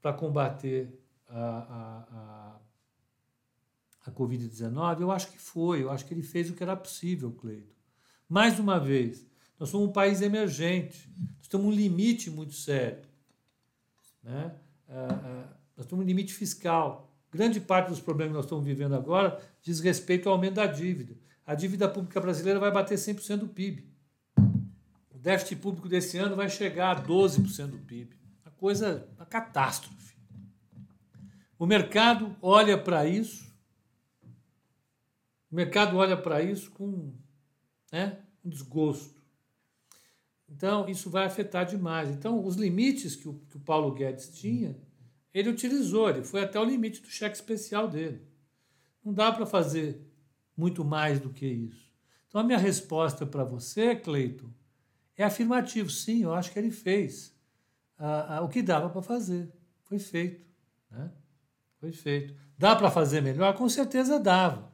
para 0.00 0.12
combater 0.12 1.00
a, 1.26 1.40
a, 1.40 1.98
a, 2.12 2.60
a 4.06 4.12
Covid-19? 4.12 5.00
Eu 5.00 5.10
acho 5.10 5.32
que 5.32 5.38
foi, 5.38 5.82
eu 5.82 5.90
acho 5.90 6.06
que 6.06 6.14
ele 6.14 6.22
fez 6.22 6.48
o 6.48 6.54
que 6.54 6.62
era 6.62 6.76
possível, 6.76 7.32
Cleito. 7.32 7.74
Mais 8.28 8.58
uma 8.60 8.78
vez, 8.78 9.26
nós 9.58 9.68
somos 9.68 9.88
um 9.88 9.92
país 9.92 10.20
emergente, 10.20 11.12
nós 11.38 11.48
temos 11.48 11.66
um 11.66 11.72
limite 11.72 12.30
muito 12.30 12.54
sério. 12.54 13.02
Né? 14.22 14.54
Ah, 14.88 15.08
ah, 15.10 15.56
nós 15.76 15.86
temos 15.86 16.04
um 16.04 16.06
limite 16.06 16.32
fiscal. 16.32 17.10
Grande 17.30 17.60
parte 17.60 17.88
dos 17.88 18.00
problemas 18.00 18.32
que 18.32 18.36
nós 18.36 18.44
estamos 18.44 18.64
vivendo 18.64 18.94
agora 18.94 19.40
diz 19.60 19.80
respeito 19.80 20.28
ao 20.28 20.34
aumento 20.34 20.54
da 20.54 20.66
dívida. 20.66 21.16
A 21.46 21.54
dívida 21.54 21.88
pública 21.88 22.20
brasileira 22.20 22.58
vai 22.58 22.70
bater 22.70 22.96
100% 22.96 23.38
do 23.38 23.48
PIB. 23.48 23.86
O 25.10 25.18
déficit 25.18 25.56
público 25.56 25.88
desse 25.88 26.16
ano 26.16 26.36
vai 26.36 26.48
chegar 26.48 26.96
a 26.96 27.02
12% 27.02 27.66
do 27.66 27.78
PIB. 27.78 28.16
Uma 28.44 28.52
coisa, 28.52 29.08
uma 29.16 29.26
catástrofe. 29.26 30.14
O 31.58 31.66
mercado 31.66 32.36
olha 32.40 32.76
para 32.76 33.06
isso, 33.06 33.52
o 35.50 35.54
mercado 35.54 35.96
olha 35.96 36.16
para 36.16 36.42
isso 36.42 36.70
com 36.72 37.12
né, 37.92 38.18
um 38.44 38.48
desgosto. 38.48 39.13
Então, 40.56 40.88
isso 40.88 41.10
vai 41.10 41.26
afetar 41.26 41.66
demais. 41.66 42.08
Então, 42.10 42.44
os 42.44 42.56
limites 42.56 43.16
que 43.16 43.28
o, 43.28 43.34
que 43.50 43.56
o 43.56 43.60
Paulo 43.60 43.92
Guedes 43.92 44.28
tinha 44.28 44.76
ele 45.34 45.50
utilizou, 45.50 46.08
ele 46.08 46.22
foi 46.22 46.44
até 46.44 46.60
o 46.60 46.64
limite 46.64 47.02
do 47.02 47.08
cheque 47.08 47.34
especial 47.34 47.88
dele. 47.88 48.22
Não 49.04 49.12
dá 49.12 49.32
para 49.32 49.44
fazer 49.44 50.00
muito 50.56 50.84
mais 50.84 51.18
do 51.18 51.28
que 51.28 51.44
isso. 51.44 51.92
Então, 52.28 52.40
a 52.40 52.44
minha 52.44 52.56
resposta 52.56 53.26
para 53.26 53.42
você, 53.42 53.96
Cleito, 53.96 54.48
é 55.16 55.24
afirmativo. 55.24 55.90
Sim, 55.90 56.22
eu 56.22 56.32
acho 56.32 56.52
que 56.52 56.58
ele 56.58 56.70
fez 56.70 57.36
ah, 57.98 58.36
ah, 58.36 58.40
o 58.42 58.48
que 58.48 58.62
dava 58.62 58.88
para 58.88 59.02
fazer. 59.02 59.52
Foi 59.82 59.98
feito. 59.98 60.46
Né? 60.88 61.10
Foi 61.80 61.90
feito. 61.90 62.34
Dá 62.56 62.76
para 62.76 62.90
fazer 62.90 63.20
melhor? 63.20 63.54
Com 63.54 63.68
certeza 63.68 64.20
dava. 64.20 64.72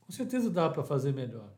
Com 0.00 0.12
certeza 0.12 0.50
dava 0.50 0.74
para 0.74 0.84
fazer 0.84 1.12
melhor. 1.12 1.52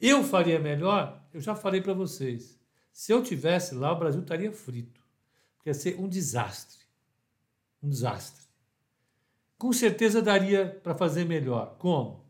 Eu 0.00 0.24
faria 0.24 0.58
melhor? 0.58 1.17
Eu 1.32 1.40
já 1.40 1.54
falei 1.54 1.80
para 1.80 1.94
vocês. 1.94 2.58
Se 2.92 3.12
eu 3.12 3.22
tivesse 3.22 3.74
lá, 3.74 3.92
o 3.92 3.98
Brasil 3.98 4.22
estaria 4.22 4.52
frito. 4.52 5.00
Porque 5.56 5.70
ia 5.70 5.74
ser 5.74 5.98
um 6.00 6.08
desastre 6.08 6.78
um 7.82 7.88
desastre. 7.88 8.46
Com 9.56 9.72
certeza 9.72 10.22
daria 10.22 10.66
para 10.82 10.94
fazer 10.94 11.24
melhor. 11.24 11.76
Como? 11.78 12.24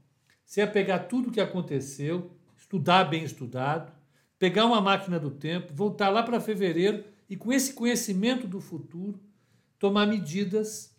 Você 0.44 0.60
ia 0.60 0.66
pegar 0.66 1.00
tudo 1.00 1.28
o 1.28 1.32
que 1.32 1.40
aconteceu, 1.40 2.30
estudar 2.56 3.04
bem 3.04 3.24
estudado, 3.24 3.92
pegar 4.38 4.64
uma 4.64 4.80
máquina 4.80 5.18
do 5.18 5.30
tempo, 5.30 5.74
voltar 5.74 6.08
lá 6.08 6.22
para 6.22 6.40
fevereiro 6.40 7.04
e, 7.28 7.36
com 7.36 7.52
esse 7.52 7.74
conhecimento 7.74 8.46
do 8.46 8.60
futuro, 8.60 9.20
tomar 9.78 10.06
medidas 10.06 10.96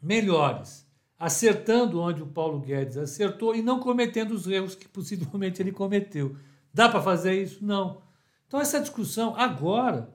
melhores, 0.00 0.86
acertando 1.18 2.00
onde 2.00 2.22
o 2.22 2.26
Paulo 2.26 2.60
Guedes 2.60 2.96
acertou 2.96 3.54
e 3.54 3.62
não 3.62 3.80
cometendo 3.80 4.32
os 4.32 4.46
erros 4.46 4.74
que 4.74 4.88
possivelmente 4.88 5.60
ele 5.60 5.72
cometeu. 5.72 6.36
Dá 6.74 6.88
para 6.88 7.00
fazer 7.00 7.40
isso? 7.40 7.64
Não. 7.64 8.02
Então, 8.46 8.60
essa 8.60 8.80
discussão 8.80 9.34
agora, 9.36 10.12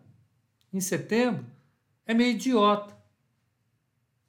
em 0.72 0.80
setembro, 0.80 1.46
é 2.06 2.14
meio 2.14 2.32
idiota 2.32 3.00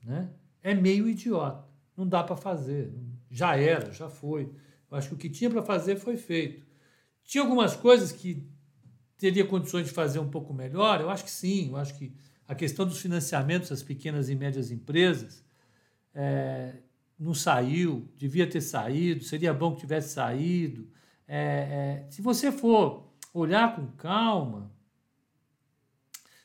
né? 0.02 0.30
é 0.62 0.74
meio 0.74 1.08
idiota. 1.08 1.64
Não 1.96 2.06
dá 2.06 2.22
para 2.22 2.36
fazer. 2.36 2.92
Já 3.30 3.56
era, 3.56 3.92
já 3.92 4.08
foi. 4.08 4.52
Eu 4.90 4.96
acho 4.96 5.08
que 5.08 5.14
o 5.14 5.18
que 5.18 5.30
tinha 5.30 5.50
para 5.50 5.62
fazer 5.62 5.96
foi 5.96 6.16
feito. 6.16 6.66
Tinha 7.24 7.42
algumas 7.42 7.76
coisas 7.76 8.10
que 8.10 8.46
teria 9.16 9.46
condições 9.46 9.86
de 9.86 9.92
fazer 9.92 10.18
um 10.18 10.28
pouco 10.28 10.52
melhor? 10.52 11.00
Eu 11.00 11.10
acho 11.10 11.24
que 11.24 11.30
sim. 11.30 11.68
Eu 11.68 11.76
acho 11.76 11.96
que 11.96 12.12
a 12.48 12.54
questão 12.54 12.86
dos 12.86 13.00
financiamentos 13.00 13.68
das 13.68 13.82
pequenas 13.82 14.28
e 14.28 14.34
médias 14.34 14.70
empresas 14.70 15.44
é, 16.14 16.74
não 17.18 17.34
saiu, 17.34 18.08
devia 18.16 18.48
ter 18.48 18.60
saído, 18.60 19.22
seria 19.22 19.54
bom 19.54 19.74
que 19.74 19.80
tivesse 19.80 20.14
saído. 20.14 20.88
É, 21.32 22.02
é, 22.06 22.10
se 22.10 22.20
você 22.20 22.50
for 22.50 23.06
olhar 23.32 23.76
com 23.76 23.86
calma, 23.92 24.68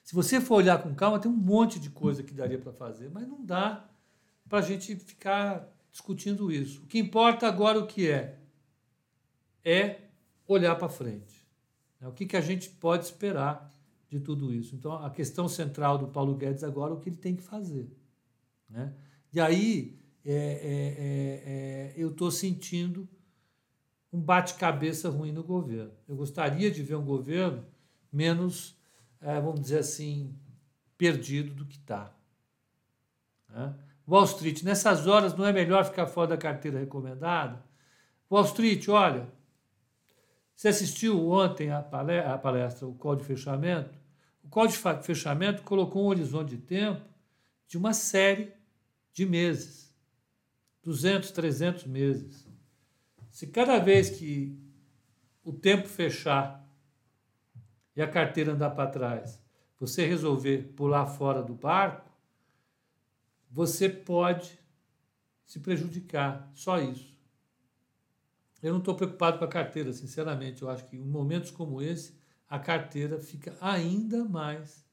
se 0.04 0.14
você 0.14 0.40
for 0.40 0.58
olhar 0.58 0.84
com 0.84 0.94
calma, 0.94 1.18
tem 1.18 1.32
um 1.32 1.36
monte 1.36 1.80
de 1.80 1.90
coisa 1.90 2.22
que 2.22 2.32
daria 2.32 2.60
para 2.60 2.72
fazer, 2.72 3.10
mas 3.10 3.28
não 3.28 3.44
dá 3.44 3.90
para 4.48 4.60
a 4.60 4.62
gente 4.62 4.96
ficar 4.96 5.68
discutindo 5.92 6.52
isso. 6.52 6.84
O 6.84 6.86
que 6.86 7.00
importa 7.00 7.48
agora 7.48 7.80
o 7.80 7.88
que 7.88 8.08
é? 8.08 8.38
É 9.64 10.02
olhar 10.48 10.76
para 10.76 10.88
frente. 10.88 11.48
Né? 12.00 12.08
O 12.08 12.12
que, 12.12 12.28
que 12.28 12.38
a 12.38 12.42
gente 12.42 12.70
pode 12.70 13.06
esperar 13.06 13.74
de 14.08 14.20
tudo 14.20 14.54
isso? 14.54 14.76
Então, 14.76 14.94
a 14.94 15.10
questão 15.10 15.50
central 15.50 15.98
do 15.98 16.10
Paulo 16.10 16.36
Guedes 16.36 16.64
agora 16.64 16.94
é 16.94 16.96
o 16.96 17.00
que 17.00 17.10
ele 17.10 17.18
tem 17.18 17.36
que 17.36 17.42
fazer. 17.42 17.90
Né? 18.70 18.94
E 19.34 19.40
aí, 19.40 20.00
é, 20.24 20.32
é, 20.32 20.36
é, 20.38 21.92
é 21.92 21.94
eu 21.98 22.12
estou 22.12 22.30
sentindo 22.30 23.10
um 24.12 24.20
bate-cabeça 24.20 25.10
ruim 25.10 25.32
no 25.32 25.44
governo. 25.44 25.92
Eu 26.08 26.16
gostaria 26.16 26.72
de 26.72 26.82
ver 26.82 26.96
um 26.96 27.06
governo 27.06 27.66
menos, 28.12 28.78
é, 29.22 29.40
vamos 29.40 29.62
dizer 29.62 29.80
assim, 29.80 30.38
perdido 30.98 31.54
do 31.54 31.66
que 31.66 31.78
está. 31.78 32.14
Né? 33.50 33.74
Wall 34.08 34.26
Street, 34.26 34.64
nessas 34.64 35.08
horas 35.08 35.36
não 35.36 35.46
é 35.46 35.52
melhor 35.52 35.84
ficar 35.84 36.08
fora 36.08 36.30
da 36.30 36.38
carteira 36.38 36.80
recomendada? 36.80 37.64
Wall 38.30 38.46
Street, 38.46 38.88
olha, 38.88 39.28
você 40.56 40.70
assistiu 40.70 41.30
ontem 41.30 41.72
a 41.72 41.82
palestra, 41.82 42.34
a 42.34 42.38
palestra, 42.38 42.88
o 42.88 42.94
código 42.94 43.28
de 43.28 43.36
fechamento? 43.36 43.94
O 44.44 44.48
código 44.48 44.94
de 44.94 45.04
fechamento 45.04 45.64
colocou 45.64 46.04
um 46.04 46.08
horizonte 46.08 46.56
de 46.56 46.58
tempo 46.58 47.02
de 47.68 47.78
uma 47.78 47.94
série 47.94 48.54
de 49.12 49.26
meses, 49.26 49.94
200, 50.84 51.32
300 51.32 51.86
meses. 51.86 52.45
Se 53.36 53.48
cada 53.48 53.80
vez 53.80 54.12
que 54.12 54.58
o 55.44 55.52
tempo 55.52 55.90
fechar 55.90 56.66
e 57.94 58.02
a 58.02 58.10
carteira 58.10 58.54
andar 58.54 58.70
para 58.70 58.90
trás, 58.90 59.44
você 59.78 60.06
resolver 60.06 60.72
pular 60.74 61.06
fora 61.06 61.44
do 61.44 61.54
barco, 61.54 62.10
você 63.52 63.90
pode 63.90 64.58
se 65.44 65.60
prejudicar. 65.60 66.50
Só 66.54 66.80
isso. 66.80 67.20
Eu 68.64 68.72
não 68.72 68.80
estou 68.80 68.96
preocupado 68.96 69.38
com 69.38 69.44
a 69.44 69.50
carteira, 69.50 69.92
sinceramente. 69.92 70.62
Eu 70.62 70.70
acho 70.70 70.86
que 70.86 70.96
em 70.96 71.06
momentos 71.06 71.52
como 71.52 71.82
esse, 71.82 72.18
a 72.48 72.58
carteira 72.58 73.20
fica 73.20 73.54
ainda 73.60 74.24
mais 74.24 74.88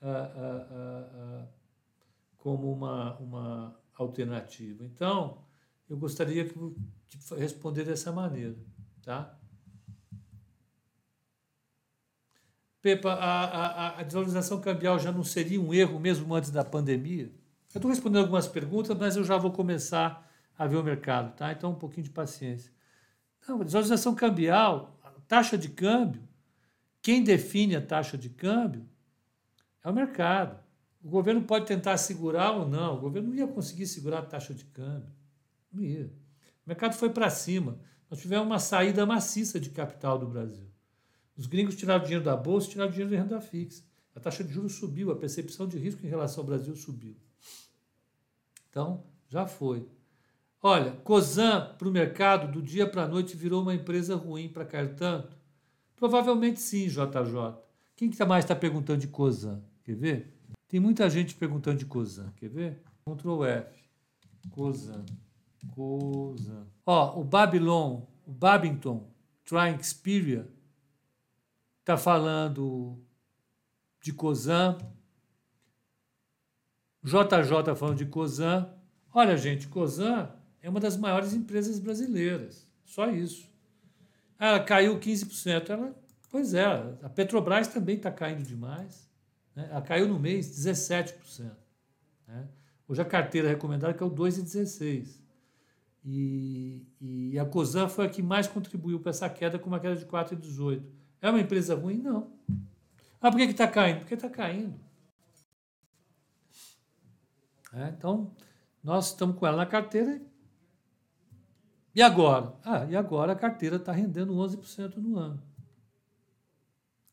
ah, 0.00 0.32
ah, 0.36 0.68
ah, 0.70 1.48
como 2.36 2.72
uma, 2.72 3.16
uma 3.16 3.80
alternativa. 3.96 4.84
Então, 4.84 5.44
eu 5.90 5.96
gostaria 5.96 6.48
de 7.08 7.34
responder 7.34 7.84
dessa 7.84 8.12
maneira. 8.12 8.56
Tá? 9.02 9.38
Pepa, 12.80 13.12
a, 13.14 13.44
a, 13.44 14.00
a 14.00 14.02
desvalorização 14.02 14.60
cambial 14.60 14.98
já 14.98 15.10
não 15.10 15.24
seria 15.24 15.60
um 15.60 15.74
erro 15.74 15.98
mesmo 15.98 16.32
antes 16.34 16.50
da 16.50 16.64
pandemia? 16.64 17.32
Eu 17.74 17.78
estou 17.78 17.90
respondendo 17.90 18.22
algumas 18.22 18.46
perguntas, 18.46 18.96
mas 18.96 19.16
eu 19.16 19.24
já 19.24 19.36
vou 19.36 19.50
começar 19.50 20.30
a 20.56 20.66
ver 20.66 20.76
o 20.76 20.84
mercado, 20.84 21.34
tá? 21.36 21.52
Então, 21.52 21.72
um 21.72 21.74
pouquinho 21.74 22.04
de 22.04 22.10
paciência. 22.10 22.72
Não, 23.46 23.58
desvalorização 23.58 24.14
cambial, 24.14 24.98
taxa 25.28 25.58
de 25.58 25.68
câmbio, 25.68 26.22
quem 27.02 27.22
define 27.22 27.76
a 27.76 27.80
taxa 27.80 28.16
de 28.16 28.28
câmbio 28.28 28.86
é 29.82 29.90
o 29.90 29.92
mercado. 29.92 30.58
O 31.02 31.08
governo 31.08 31.42
pode 31.42 31.66
tentar 31.66 31.96
segurar 31.98 32.52
ou 32.52 32.68
não. 32.68 32.96
O 32.96 33.00
governo 33.00 33.28
não 33.28 33.36
ia 33.36 33.46
conseguir 33.46 33.86
segurar 33.86 34.18
a 34.18 34.22
taxa 34.22 34.52
de 34.52 34.64
câmbio. 34.64 35.12
Não 35.72 35.82
ia. 35.84 36.10
O 36.66 36.68
mercado 36.68 36.94
foi 36.94 37.10
para 37.10 37.30
cima. 37.30 37.78
Nós 38.10 38.20
tivemos 38.20 38.44
uma 38.44 38.58
saída 38.58 39.06
maciça 39.06 39.60
de 39.60 39.70
capital 39.70 40.18
do 40.18 40.26
Brasil. 40.26 40.68
Os 41.36 41.46
gringos 41.46 41.76
tiraram 41.76 42.02
dinheiro 42.02 42.24
da 42.24 42.36
bolsa, 42.36 42.68
tiraram 42.68 42.90
dinheiro 42.90 43.10
de 43.10 43.16
renda 43.16 43.40
fixa. 43.40 43.84
A 44.14 44.20
taxa 44.20 44.42
de 44.42 44.52
juros 44.52 44.74
subiu, 44.74 45.10
a 45.10 45.16
percepção 45.16 45.68
de 45.68 45.78
risco 45.78 46.04
em 46.04 46.08
relação 46.08 46.42
ao 46.42 46.46
Brasil 46.46 46.74
subiu. 46.74 47.16
Então, 48.68 49.04
já 49.28 49.46
foi. 49.46 49.86
Olha, 50.62 50.92
Cosan 51.04 51.74
para 51.78 51.86
o 51.86 51.92
mercado, 51.92 52.50
do 52.50 52.60
dia 52.60 52.88
para 52.88 53.04
a 53.04 53.08
noite, 53.08 53.36
virou 53.36 53.62
uma 53.62 53.74
empresa 53.74 54.16
ruim 54.16 54.48
para 54.48 54.64
cair 54.64 54.94
tanto? 54.96 55.36
Provavelmente 55.94 56.60
sim, 56.60 56.88
JJ. 56.88 57.56
Quem 57.94 58.10
que 58.10 58.24
mais 58.24 58.44
está 58.44 58.56
perguntando 58.56 59.00
de 59.00 59.08
Cosan? 59.08 59.62
Quer 59.84 59.94
ver? 59.94 60.34
Tem 60.66 60.80
muita 60.80 61.08
gente 61.08 61.34
perguntando 61.34 61.78
de 61.78 61.86
Cosan. 61.86 62.32
Quer 62.36 62.48
ver? 62.48 62.82
Ctrl 63.04 63.44
F. 63.44 63.84
Cosan. 64.50 65.04
Cosan. 65.74 66.66
Ó, 66.84 67.20
o 67.20 67.24
Babylon, 67.24 68.02
o 68.26 68.32
Babington, 68.32 69.08
Trying 69.44 69.82
Xperia, 69.82 70.48
está 71.80 71.96
falando 71.96 72.98
de 74.02 74.12
Cosan. 74.12 74.78
JJ 77.02 77.74
falando 77.76 77.98
de 77.98 78.06
Cosan. 78.06 78.68
Olha, 79.14 79.36
gente, 79.36 79.68
Cosan 79.68 80.30
é 80.60 80.68
uma 80.68 80.80
das 80.80 80.96
maiores 80.96 81.32
empresas 81.32 81.78
brasileiras. 81.78 82.66
Só 82.84 83.08
isso. 83.10 83.48
Ela 84.38 84.60
caiu 84.60 84.98
15%. 84.98 85.70
Ela, 85.70 85.94
pois 86.30 86.54
é, 86.54 86.64
a 87.02 87.08
Petrobras 87.08 87.68
também 87.68 87.96
está 87.96 88.10
caindo 88.10 88.42
demais. 88.42 89.08
Né? 89.54 89.68
Ela 89.70 89.82
caiu 89.82 90.08
no 90.08 90.18
mês 90.18 90.46
17%. 90.48 91.50
Né? 92.26 92.48
Hoje 92.88 93.00
a 93.00 93.04
carteira 93.04 93.48
recomendada 93.48 93.96
é 93.98 94.04
o 94.04 94.10
2,16%. 94.10 95.25
E, 96.08 96.86
e 97.00 97.36
a 97.36 97.44
Cosan 97.44 97.88
foi 97.88 98.06
a 98.06 98.08
que 98.08 98.22
mais 98.22 98.46
contribuiu 98.46 99.00
para 99.00 99.10
essa 99.10 99.28
queda, 99.28 99.58
com 99.58 99.66
uma 99.66 99.80
queda 99.80 99.96
de 99.96 100.06
4,18%. 100.06 100.84
É 101.20 101.28
uma 101.28 101.40
empresa 101.40 101.74
ruim? 101.74 101.98
Não. 101.98 102.32
Ah, 103.20 103.28
por 103.28 103.38
que 103.38 103.42
está 103.42 103.66
caindo? 103.66 103.98
Porque 103.98 104.14
está 104.14 104.30
caindo. 104.30 104.78
É, 107.72 107.88
então, 107.88 108.32
nós 108.84 109.08
estamos 109.08 109.36
com 109.36 109.44
ela 109.44 109.56
na 109.56 109.66
carteira. 109.66 110.22
E 111.92 112.00
agora? 112.00 112.54
Ah, 112.64 112.86
e 112.88 112.94
agora 112.94 113.32
a 113.32 113.36
carteira 113.36 113.74
está 113.74 113.90
rendendo 113.90 114.32
11% 114.32 114.98
no 114.98 115.18
ano. 115.18 115.42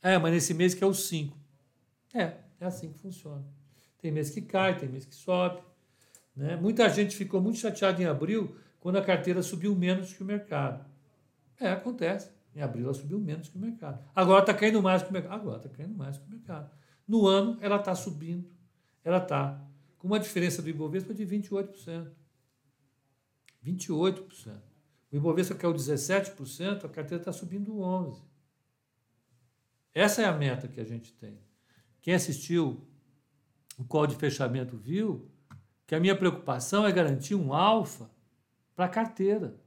É, 0.03 0.19
mas 0.19 0.33
nesse 0.33 0.53
mês 0.53 0.75
que 0.75 0.83
é 0.83 0.87
o 0.87 0.91
5%. 0.91 1.33
É, 2.13 2.37
é 2.59 2.65
assim 2.65 2.91
que 2.91 2.99
funciona. 2.99 3.43
Tem 3.97 4.11
mês 4.11 4.29
que 4.29 4.41
cai, 4.41 4.77
tem 4.77 4.87
mês 4.87 5.03
que 5.03 5.15
sobe. 5.15 5.63
Né? 6.35 6.55
Muita 6.57 6.87
gente 6.89 7.15
ficou 7.15 7.41
muito 7.41 7.57
chateada 7.57 7.99
em 7.99 8.05
abril 8.05 8.55
quando 8.83 8.97
a 8.97 9.01
carteira 9.01 9.41
subiu 9.41 9.73
menos 9.73 10.11
que 10.11 10.21
o 10.21 10.25
mercado. 10.25 10.85
É, 11.57 11.69
acontece. 11.69 12.29
Em 12.53 12.61
abril 12.61 12.83
ela 12.83 12.93
subiu 12.93 13.17
menos 13.17 13.47
que 13.47 13.55
o 13.55 13.59
mercado. 13.59 14.05
Agora 14.13 14.41
está 14.41 14.53
caindo 14.53 14.83
mais 14.83 15.01
que 15.01 15.09
o 15.09 15.13
mercado. 15.13 15.33
Agora 15.33 15.55
está 15.55 15.69
caindo 15.69 15.95
mais 15.95 16.17
que 16.17 16.27
o 16.27 16.29
mercado. 16.29 16.69
No 17.07 17.25
ano 17.25 17.57
ela 17.61 17.77
está 17.77 17.95
subindo. 17.95 18.45
Ela 19.01 19.19
está 19.19 19.65
com 19.97 20.07
uma 20.07 20.19
diferença 20.19 20.61
do 20.61 20.69
Ibovespa 20.69 21.13
de 21.13 21.25
28%. 21.25 22.11
28%. 23.65 24.51
O 25.13 25.15
Ibovespa 25.15 25.55
caiu 25.55 25.73
17%, 25.73 26.83
a 26.83 26.89
carteira 26.89 27.21
está 27.21 27.31
subindo 27.31 27.75
11%. 27.75 28.21
Essa 29.93 30.23
é 30.23 30.25
a 30.25 30.33
meta 30.33 30.67
que 30.67 30.81
a 30.81 30.83
gente 30.83 31.13
tem. 31.13 31.39
Quem 32.01 32.15
assistiu 32.15 32.85
o 33.77 33.85
call 33.85 34.07
de 34.07 34.17
fechamento 34.17 34.75
viu 34.75 35.31
que 35.87 35.95
a 35.95 36.01
minha 36.01 36.17
preocupação 36.17 36.85
é 36.85 36.91
garantir 36.91 37.35
um 37.35 37.53
alfa 37.53 38.11
para 38.75 38.85
a 38.85 38.89
carteira. 38.89 39.59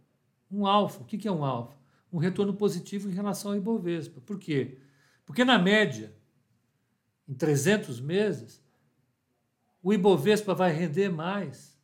Um 0.51 0.66
alfa. 0.66 1.03
O 1.03 1.05
que 1.05 1.27
é 1.27 1.33
um 1.33 1.45
alfa? 1.45 1.77
Um 2.12 2.19
retorno 2.19 2.55
positivo 2.55 3.09
em 3.09 3.14
relação 3.14 3.51
ao 3.51 3.57
Ibovespa. 3.57 4.21
Por 4.21 4.38
quê? 4.38 4.79
Porque, 5.25 5.45
na 5.45 5.59
média, 5.59 6.14
em 7.29 7.35
300 7.35 8.01
meses, 8.01 8.64
o 9.83 9.92
Ibovespa 9.92 10.55
vai 10.55 10.73
render 10.73 11.09
mais 11.09 11.77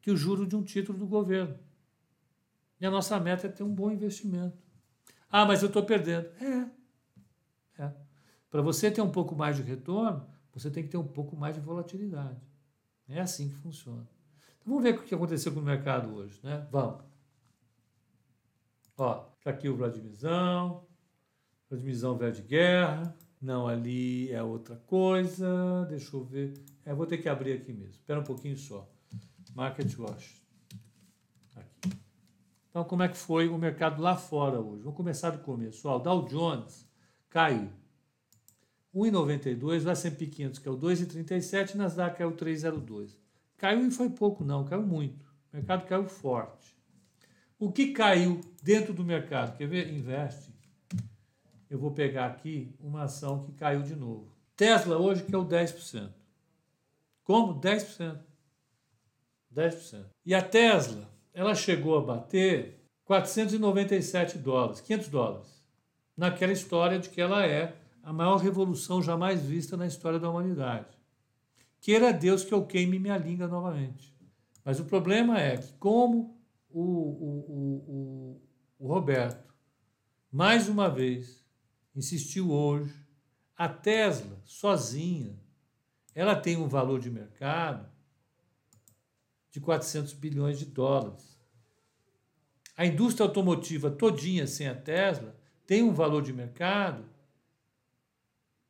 que 0.00 0.10
o 0.10 0.16
juro 0.16 0.46
de 0.46 0.56
um 0.56 0.62
título 0.62 0.98
do 0.98 1.06
governo. 1.06 1.58
E 2.80 2.86
a 2.86 2.90
nossa 2.90 3.18
meta 3.18 3.46
é 3.46 3.50
ter 3.50 3.62
um 3.62 3.74
bom 3.74 3.90
investimento. 3.90 4.56
Ah, 5.30 5.44
mas 5.44 5.62
eu 5.62 5.66
estou 5.66 5.84
perdendo. 5.84 6.28
É, 6.40 7.82
é. 7.82 7.94
Para 8.50 8.62
você 8.62 8.90
ter 8.90 9.02
um 9.02 9.10
pouco 9.10 9.34
mais 9.34 9.56
de 9.56 9.62
retorno, 9.62 10.26
você 10.52 10.70
tem 10.70 10.82
que 10.82 10.88
ter 10.88 10.96
um 10.96 11.06
pouco 11.06 11.36
mais 11.36 11.54
de 11.54 11.60
volatilidade. 11.60 12.40
É 13.08 13.20
assim 13.20 13.48
que 13.48 13.54
funciona. 13.56 14.08
Vamos 14.68 14.82
ver 14.82 14.96
o 14.96 15.02
que 15.02 15.14
aconteceu 15.14 15.50
com 15.50 15.60
o 15.60 15.62
mercado 15.62 16.14
hoje, 16.14 16.38
né? 16.44 16.68
Vamos. 16.70 17.02
Ó, 18.98 19.14
tá 19.42 19.48
aqui 19.48 19.66
o 19.66 19.74
Vladimirzão. 19.74 20.86
Vladimirzão 21.70 22.18
velho 22.18 22.34
de 22.34 22.42
guerra. 22.42 23.16
Não, 23.40 23.66
ali 23.66 24.30
é 24.30 24.42
outra 24.42 24.76
coisa. 24.76 25.86
Deixa 25.88 26.14
eu 26.14 26.22
ver. 26.22 26.52
É, 26.84 26.92
vou 26.92 27.06
ter 27.06 27.16
que 27.16 27.30
abrir 27.30 27.54
aqui 27.54 27.72
mesmo. 27.72 27.94
Espera 27.94 28.20
um 28.20 28.24
pouquinho 28.24 28.58
só. 28.58 28.86
Market 29.54 29.98
Watch. 29.98 30.42
Aqui. 31.56 31.96
Então, 32.68 32.84
como 32.84 33.02
é 33.02 33.08
que 33.08 33.16
foi 33.16 33.48
o 33.48 33.56
mercado 33.56 34.02
lá 34.02 34.16
fora 34.16 34.60
hoje? 34.60 34.82
Vamos 34.82 34.98
começar 34.98 35.30
do 35.30 35.38
começo. 35.38 35.88
Ó, 35.88 35.96
o 35.96 35.98
Dow 35.98 36.26
Jones 36.26 36.86
caiu 37.30 37.70
1,92, 38.94 39.86
o 39.86 39.90
S&P 39.90 40.26
500 40.26 40.58
caiu 40.58 40.78
2,37, 40.78 41.74
Nasdaq 41.74 42.18
caiu 42.18 42.32
3,02. 42.32 43.27
Caiu 43.58 43.86
e 43.86 43.90
foi 43.90 44.08
pouco 44.08 44.44
não, 44.44 44.64
caiu 44.64 44.82
muito. 44.82 45.26
O 45.52 45.56
mercado 45.56 45.86
caiu 45.86 46.08
forte. 46.08 46.76
O 47.58 47.70
que 47.70 47.92
caiu 47.92 48.40
dentro 48.62 48.94
do 48.94 49.04
mercado? 49.04 49.56
Quer 49.56 49.66
ver? 49.66 49.92
Investe. 49.92 50.54
Eu 51.68 51.78
vou 51.78 51.90
pegar 51.90 52.26
aqui 52.26 52.74
uma 52.80 53.02
ação 53.02 53.42
que 53.44 53.52
caiu 53.52 53.82
de 53.82 53.94
novo. 53.94 54.32
Tesla 54.56 54.96
hoje 54.96 55.24
que 55.24 55.34
é 55.34 55.38
o 55.38 55.44
10%. 55.44 56.08
Como? 57.24 57.60
10%. 57.60 58.18
10%. 59.54 60.04
E 60.24 60.34
a 60.34 60.40
Tesla, 60.40 61.08
ela 61.34 61.54
chegou 61.54 61.98
a 61.98 62.00
bater 62.00 62.80
497 63.04 64.38
dólares, 64.38 64.80
500 64.80 65.08
dólares 65.08 65.58
naquela 66.16 66.52
história 66.52 66.98
de 66.98 67.08
que 67.08 67.20
ela 67.20 67.46
é 67.46 67.76
a 68.02 68.12
maior 68.12 68.36
revolução 68.38 69.00
jamais 69.00 69.40
vista 69.40 69.76
na 69.76 69.86
história 69.86 70.18
da 70.18 70.28
humanidade. 70.28 70.97
Queira 71.88 72.12
Deus 72.12 72.44
que 72.44 72.52
eu 72.52 72.66
queime 72.66 72.98
minha 72.98 73.16
língua 73.16 73.48
novamente. 73.48 74.14
Mas 74.62 74.78
o 74.78 74.84
problema 74.84 75.40
é 75.40 75.56
que, 75.56 75.72
como 75.78 76.38
o, 76.68 76.82
o, 76.82 77.78
o, 77.88 78.42
o 78.78 78.88
Roberto, 78.88 79.54
mais 80.30 80.68
uma 80.68 80.90
vez, 80.90 81.42
insistiu 81.96 82.50
hoje, 82.50 82.94
a 83.56 83.70
Tesla, 83.70 84.38
sozinha, 84.44 85.40
ela 86.14 86.36
tem 86.36 86.58
um 86.58 86.68
valor 86.68 87.00
de 87.00 87.10
mercado 87.10 87.90
de 89.50 89.58
400 89.58 90.12
bilhões 90.12 90.58
de 90.58 90.66
dólares. 90.66 91.40
A 92.76 92.84
indústria 92.84 93.26
automotiva 93.26 93.90
todinha 93.90 94.46
sem 94.46 94.68
a 94.68 94.74
Tesla 94.74 95.34
tem 95.66 95.82
um 95.82 95.94
valor 95.94 96.20
de 96.20 96.34
mercado 96.34 97.08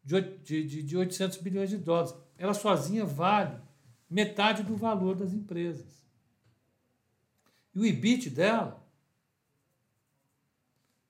de, 0.05 0.21
de, 0.39 0.83
de 0.85 0.97
800 0.97 1.39
bilhões 1.39 1.69
de 1.69 1.79
dólares. 1.79 2.15
Ela 2.39 2.55
sozinha 2.55 3.05
vale 3.05 3.61
metade 4.09 4.63
do 4.63 4.77
valor 4.77 5.17
das 5.17 5.35
empresas. 5.35 6.07
E 7.75 7.81
o 7.81 7.85
EBIT 7.85 8.31
dela 8.31 8.83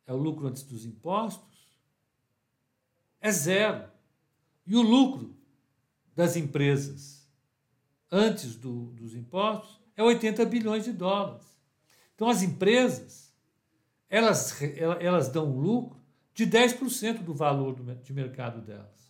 é 0.06 0.12
o 0.12 0.16
lucro 0.16 0.48
antes 0.48 0.62
dos 0.64 0.84
impostos, 0.84 1.72
é 3.20 3.30
zero. 3.30 3.88
E 4.66 4.74
o 4.74 4.82
lucro 4.82 5.36
das 6.16 6.34
empresas 6.34 7.30
antes 8.10 8.56
do, 8.56 8.86
dos 8.92 9.14
impostos 9.14 9.80
é 9.94 10.02
80 10.02 10.44
bilhões 10.46 10.84
de 10.84 10.92
dólares. 10.92 11.46
Então 12.14 12.28
as 12.28 12.42
empresas 12.42 13.28
elas, 14.10 14.60
elas 15.00 15.28
dão 15.28 15.46
um 15.46 15.60
lucro 15.60 16.00
de 16.32 16.46
10% 16.46 17.22
do 17.22 17.34
valor 17.34 17.74
do, 17.74 17.94
de 17.96 18.12
mercado 18.12 18.60
delas. 18.60 19.07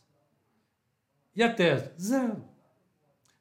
E 1.39 1.43
a 1.45 1.55
Tesla? 1.55 1.93
Zero. 1.97 2.45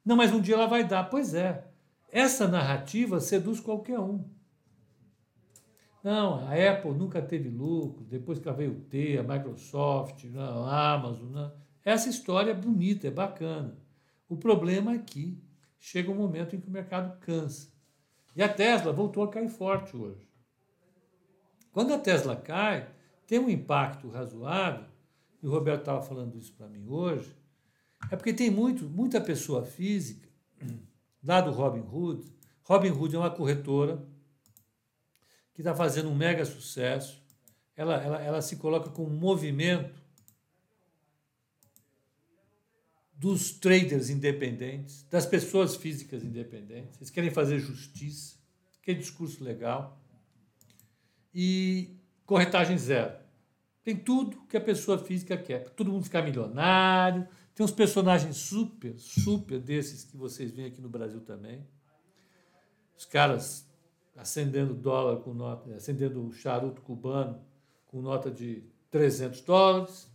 Não, 0.04 0.14
mas 0.14 0.32
um 0.32 0.40
dia 0.40 0.54
ela 0.54 0.68
vai 0.68 0.86
dar. 0.86 1.10
Pois 1.10 1.34
é. 1.34 1.66
Essa 2.12 2.46
narrativa 2.46 3.18
seduz 3.18 3.58
qualquer 3.58 3.98
um. 3.98 4.24
Não, 6.04 6.46
a 6.46 6.52
Apple 6.54 6.92
nunca 6.92 7.20
teve 7.20 7.48
lucro, 7.48 8.04
depois 8.04 8.38
que 8.38 8.46
ela 8.46 8.56
veio 8.56 8.82
ter, 8.82 9.18
a 9.18 9.24
Microsoft, 9.24 10.24
a 10.36 10.94
Amazon. 10.94 11.32
Né? 11.32 11.50
Essa 11.84 12.08
história 12.08 12.52
é 12.52 12.54
bonita, 12.54 13.08
é 13.08 13.10
bacana. 13.10 13.76
O 14.28 14.36
problema 14.36 14.92
é 14.94 14.98
que 14.98 15.36
chega 15.76 16.08
um 16.08 16.14
momento 16.14 16.54
em 16.54 16.60
que 16.60 16.68
o 16.68 16.72
mercado 16.72 17.18
cansa. 17.18 17.68
E 18.36 18.40
a 18.40 18.48
Tesla 18.48 18.92
voltou 18.92 19.24
a 19.24 19.28
cair 19.28 19.48
forte 19.48 19.96
hoje. 19.96 20.24
Quando 21.72 21.92
a 21.92 21.98
Tesla 21.98 22.36
cai, 22.36 22.88
tem 23.26 23.40
um 23.40 23.50
impacto 23.50 24.08
razoável, 24.08 24.86
e 25.42 25.48
o 25.48 25.50
Roberto 25.50 25.80
estava 25.80 26.00
falando 26.00 26.38
isso 26.38 26.54
para 26.54 26.68
mim 26.68 26.86
hoje, 26.88 27.36
é 28.10 28.16
porque 28.16 28.32
tem 28.32 28.50
muito, 28.50 28.88
muita 28.88 29.20
pessoa 29.20 29.64
física, 29.64 30.28
lá 31.22 31.40
do 31.40 31.50
Robin 31.50 31.80
Hood. 31.80 32.32
Robin 32.62 32.90
Hood 32.90 33.16
é 33.16 33.18
uma 33.18 33.30
corretora 33.30 34.06
que 35.52 35.60
está 35.60 35.74
fazendo 35.74 36.08
um 36.08 36.14
mega 36.14 36.44
sucesso. 36.44 37.22
Ela, 37.74 37.96
ela, 38.02 38.22
ela 38.22 38.42
se 38.42 38.56
coloca 38.56 38.90
com 38.90 39.04
um 39.04 39.10
movimento 39.10 40.00
dos 43.12 43.50
traders 43.50 44.10
independentes, 44.10 45.02
das 45.10 45.26
pessoas 45.26 45.74
físicas 45.74 46.22
independentes. 46.22 46.96
Eles 46.98 47.10
querem 47.10 47.30
fazer 47.30 47.58
justiça, 47.58 48.36
aquele 48.80 49.00
discurso 49.00 49.42
legal. 49.42 50.00
E 51.34 51.98
corretagem 52.24 52.78
zero. 52.78 53.18
Tem 53.82 53.96
tudo 53.96 54.46
que 54.46 54.56
a 54.56 54.60
pessoa 54.60 54.98
física 54.98 55.36
quer. 55.36 55.70
Todo 55.70 55.90
mundo 55.90 56.04
ficar 56.04 56.22
milionário. 56.22 57.26
Tem 57.58 57.64
uns 57.64 57.72
personagens 57.72 58.36
super, 58.36 58.96
super 59.00 59.58
desses 59.58 60.04
que 60.04 60.16
vocês 60.16 60.52
veem 60.52 60.68
aqui 60.68 60.80
no 60.80 60.88
Brasil 60.88 61.20
também. 61.22 61.66
Os 62.96 63.04
caras 63.04 63.68
acendendo 64.14 64.72
dólar 64.72 65.16
com 65.22 65.34
nota, 65.34 65.74
acendendo 65.74 66.32
charuto 66.32 66.80
cubano 66.82 67.44
com 67.88 68.00
nota 68.00 68.30
de 68.30 68.62
300 68.92 69.40
dólares, 69.40 70.08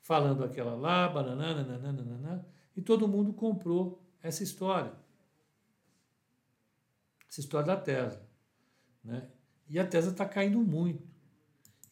falando 0.00 0.42
aquela 0.42 0.74
lá, 0.74 1.08
bananana, 1.08 1.62
nananana, 1.62 2.44
e 2.76 2.82
todo 2.82 3.06
mundo 3.06 3.32
comprou 3.32 4.02
essa 4.20 4.42
história. 4.42 4.92
Essa 7.28 7.38
história 7.38 7.68
da 7.68 7.76
Tesla. 7.76 8.28
Né? 9.04 9.28
E 9.68 9.78
a 9.78 9.86
Tesla 9.86 10.10
está 10.10 10.26
caindo 10.26 10.58
muito. 10.58 11.06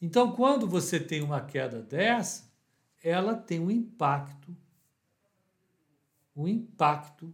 Então, 0.01 0.33
quando 0.33 0.67
você 0.67 0.99
tem 0.99 1.21
uma 1.21 1.39
queda 1.39 1.81
dessa, 1.81 2.51
ela 3.01 3.33
tem 3.33 3.61
um 3.61 3.71
impacto, 3.71 4.53
um 6.35 6.47
impacto 6.47 7.33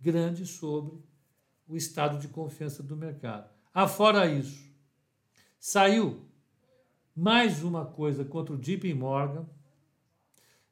grande 0.00 0.46
sobre 0.46 0.98
o 1.68 1.76
estado 1.76 2.18
de 2.18 2.28
confiança 2.28 2.82
do 2.82 2.96
mercado. 2.96 3.50
Afora 3.72 4.26
isso, 4.26 4.68
saiu 5.58 6.24
mais 7.14 7.62
uma 7.62 7.84
coisa 7.84 8.24
contra 8.24 8.54
o 8.54 8.58
JP 8.58 8.92
Morgan. 8.94 9.46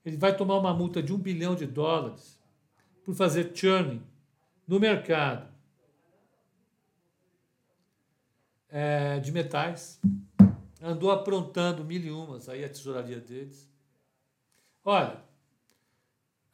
Ele 0.04 0.16
vai 0.16 0.36
tomar 0.36 0.56
uma 0.58 0.72
multa 0.72 1.02
de 1.02 1.12
um 1.12 1.18
bilhão 1.18 1.54
de 1.54 1.66
dólares 1.66 2.40
por 3.04 3.14
fazer 3.14 3.54
churning 3.54 4.02
no 4.66 4.80
mercado 4.80 5.48
é, 8.68 9.18
de 9.20 9.30
metais. 9.30 10.00
Andou 10.80 11.10
aprontando 11.10 11.84
mil 11.84 12.02
e 12.02 12.10
umas 12.10 12.48
aí 12.48 12.64
a 12.64 12.68
tesouraria 12.68 13.20
deles. 13.20 13.68
Olha, 14.84 15.27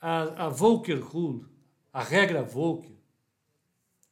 a, 0.05 0.45
a 0.45 0.49
Volcker 0.51 1.03
Rule, 1.03 1.47
a 1.91 2.03
regra 2.03 2.43
Volcker, 2.43 2.95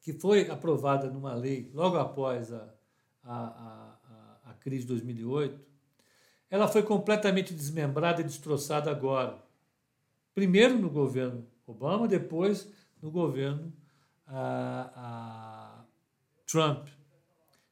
que 0.00 0.14
foi 0.14 0.48
aprovada 0.48 1.11
numa 1.11 1.35
lei 1.35 1.70
logo 1.74 1.98
após 1.98 2.50
a, 2.50 2.74
a, 3.22 3.37
a, 3.37 4.50
a 4.50 4.55
crise 4.55 4.85
de 4.85 4.88
2008, 4.88 5.61
ela 6.48 6.66
foi 6.66 6.83
completamente 6.83 7.52
desmembrada 7.52 8.22
e 8.22 8.24
destroçada 8.24 8.90
agora. 8.90 9.38
Primeiro 10.35 10.78
no 10.78 10.88
governo 10.88 11.46
Obama, 11.66 12.09
depois 12.09 12.72
no 13.02 13.11
governo 13.11 13.70
Trump. 16.46 16.88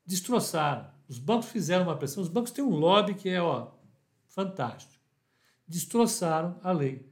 Destroçaram. 0.05 0.91
Os 1.09 1.19
bancos 1.19 1.49
fizeram 1.49 1.85
uma 1.85 1.97
pressão. 1.97 2.23
Os 2.23 2.29
bancos 2.29 2.51
têm 2.51 2.63
um 2.63 2.77
lobby 2.77 3.15
que 3.15 3.31
é 3.31 3.41
ó, 3.41 3.71
fantástico. 4.29 5.03
Destroçaram 5.67 6.61
a 6.63 6.71
lei 6.71 7.10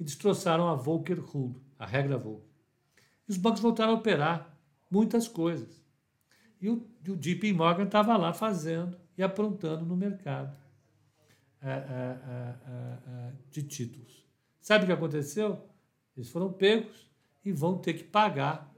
e 0.00 0.04
destroçaram 0.04 0.66
a 0.66 0.74
Volcker 0.74 1.20
Rule, 1.20 1.60
a 1.78 1.84
regra 1.84 2.16
Volcker. 2.16 2.48
E 3.28 3.30
os 3.30 3.36
bancos 3.36 3.60
voltaram 3.60 3.92
a 3.92 3.96
operar 3.96 4.58
muitas 4.90 5.28
coisas. 5.28 5.84
E 6.58 6.70
o, 6.70 6.90
o 7.06 7.16
JP 7.16 7.52
Morgan 7.52 7.84
estava 7.84 8.16
lá 8.16 8.32
fazendo 8.32 8.98
e 9.16 9.22
aprontando 9.22 9.84
no 9.84 9.94
mercado 9.94 10.56
é, 11.60 11.70
é, 11.70 11.74
é, 12.66 13.32
de 13.50 13.62
títulos. 13.62 14.26
Sabe 14.60 14.84
o 14.84 14.86
que 14.86 14.92
aconteceu? 14.92 15.68
Eles 16.16 16.30
foram 16.30 16.50
pegos 16.50 17.10
e 17.44 17.52
vão 17.52 17.78
ter 17.78 17.92
que 17.92 18.04
pagar 18.04 18.74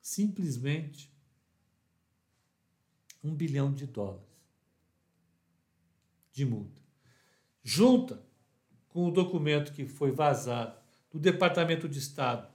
simplesmente 0.00 1.10
um 3.24 3.34
bilhão 3.34 3.72
de 3.72 3.86
dólares 3.86 4.28
de 6.32 6.44
multa. 6.44 6.80
Junta 7.64 8.27
com 8.88 9.06
o 9.06 9.10
documento 9.10 9.72
que 9.72 9.86
foi 9.86 10.10
vazado 10.10 10.76
do 11.12 11.18
Departamento 11.18 11.88
de 11.88 11.98
Estado 11.98 12.48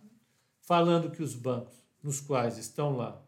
falando 0.61 1.11
que 1.11 1.21
os 1.21 1.35
bancos 1.35 1.73
nos 2.01 2.19
quais 2.19 2.57
estão 2.57 2.97
lá, 2.97 3.21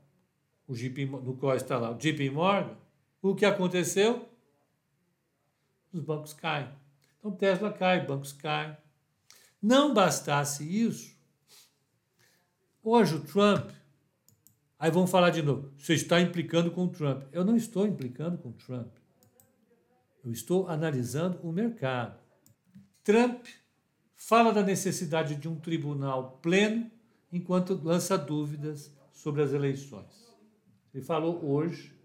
o 0.68 0.74
JP, 0.74 1.06
no 1.06 1.38
qual 1.38 1.56
está 1.56 1.78
lá 1.78 1.91
o 1.91 1.98
JP 1.98 2.30
Morgan, 2.30 2.76
o 3.22 3.34
que 3.34 3.46
aconteceu? 3.46 4.28
Os 5.94 6.02
bancos 6.02 6.34
caem. 6.34 6.70
Então 7.18 7.32
Tesla 7.32 7.72
cai, 7.72 8.06
bancos 8.06 8.34
caem. 8.34 8.76
Não 9.62 9.94
bastasse 9.94 10.63
isso, 10.63 11.15
hoje 12.84 13.15
o 13.15 13.22
Trump, 13.22 13.72
aí 14.78 14.91
vão 14.91 15.08
falar 15.08 15.30
de 15.30 15.41
novo, 15.41 15.72
você 15.78 15.94
está 15.94 16.20
implicando 16.20 16.70
com 16.70 16.86
o 16.86 16.89
Trump. 16.89 17.24
Eu 17.32 17.44
não 17.44 17.56
estou 17.56 17.88
implicando 17.88 18.38
com 18.38 18.50
o 18.50 18.54
Trump. 18.54 18.94
Eu 20.24 20.32
estou 20.32 20.68
analisando 20.68 21.39
o 21.41 21.52
mercado. 21.52 22.20
Trump 23.06 23.46
fala 24.15 24.52
da 24.52 24.63
necessidade 24.63 25.36
de 25.36 25.48
um 25.48 25.60
tribunal 25.60 26.39
pleno 26.41 26.89
enquanto 27.32 27.80
lança 27.84 28.18
dúvidas 28.18 28.91
sobre 29.13 29.44
as 29.44 29.54
eleições. 29.54 30.36
Ele 30.91 31.04
falou 31.04 31.46
hoje, 31.46 31.96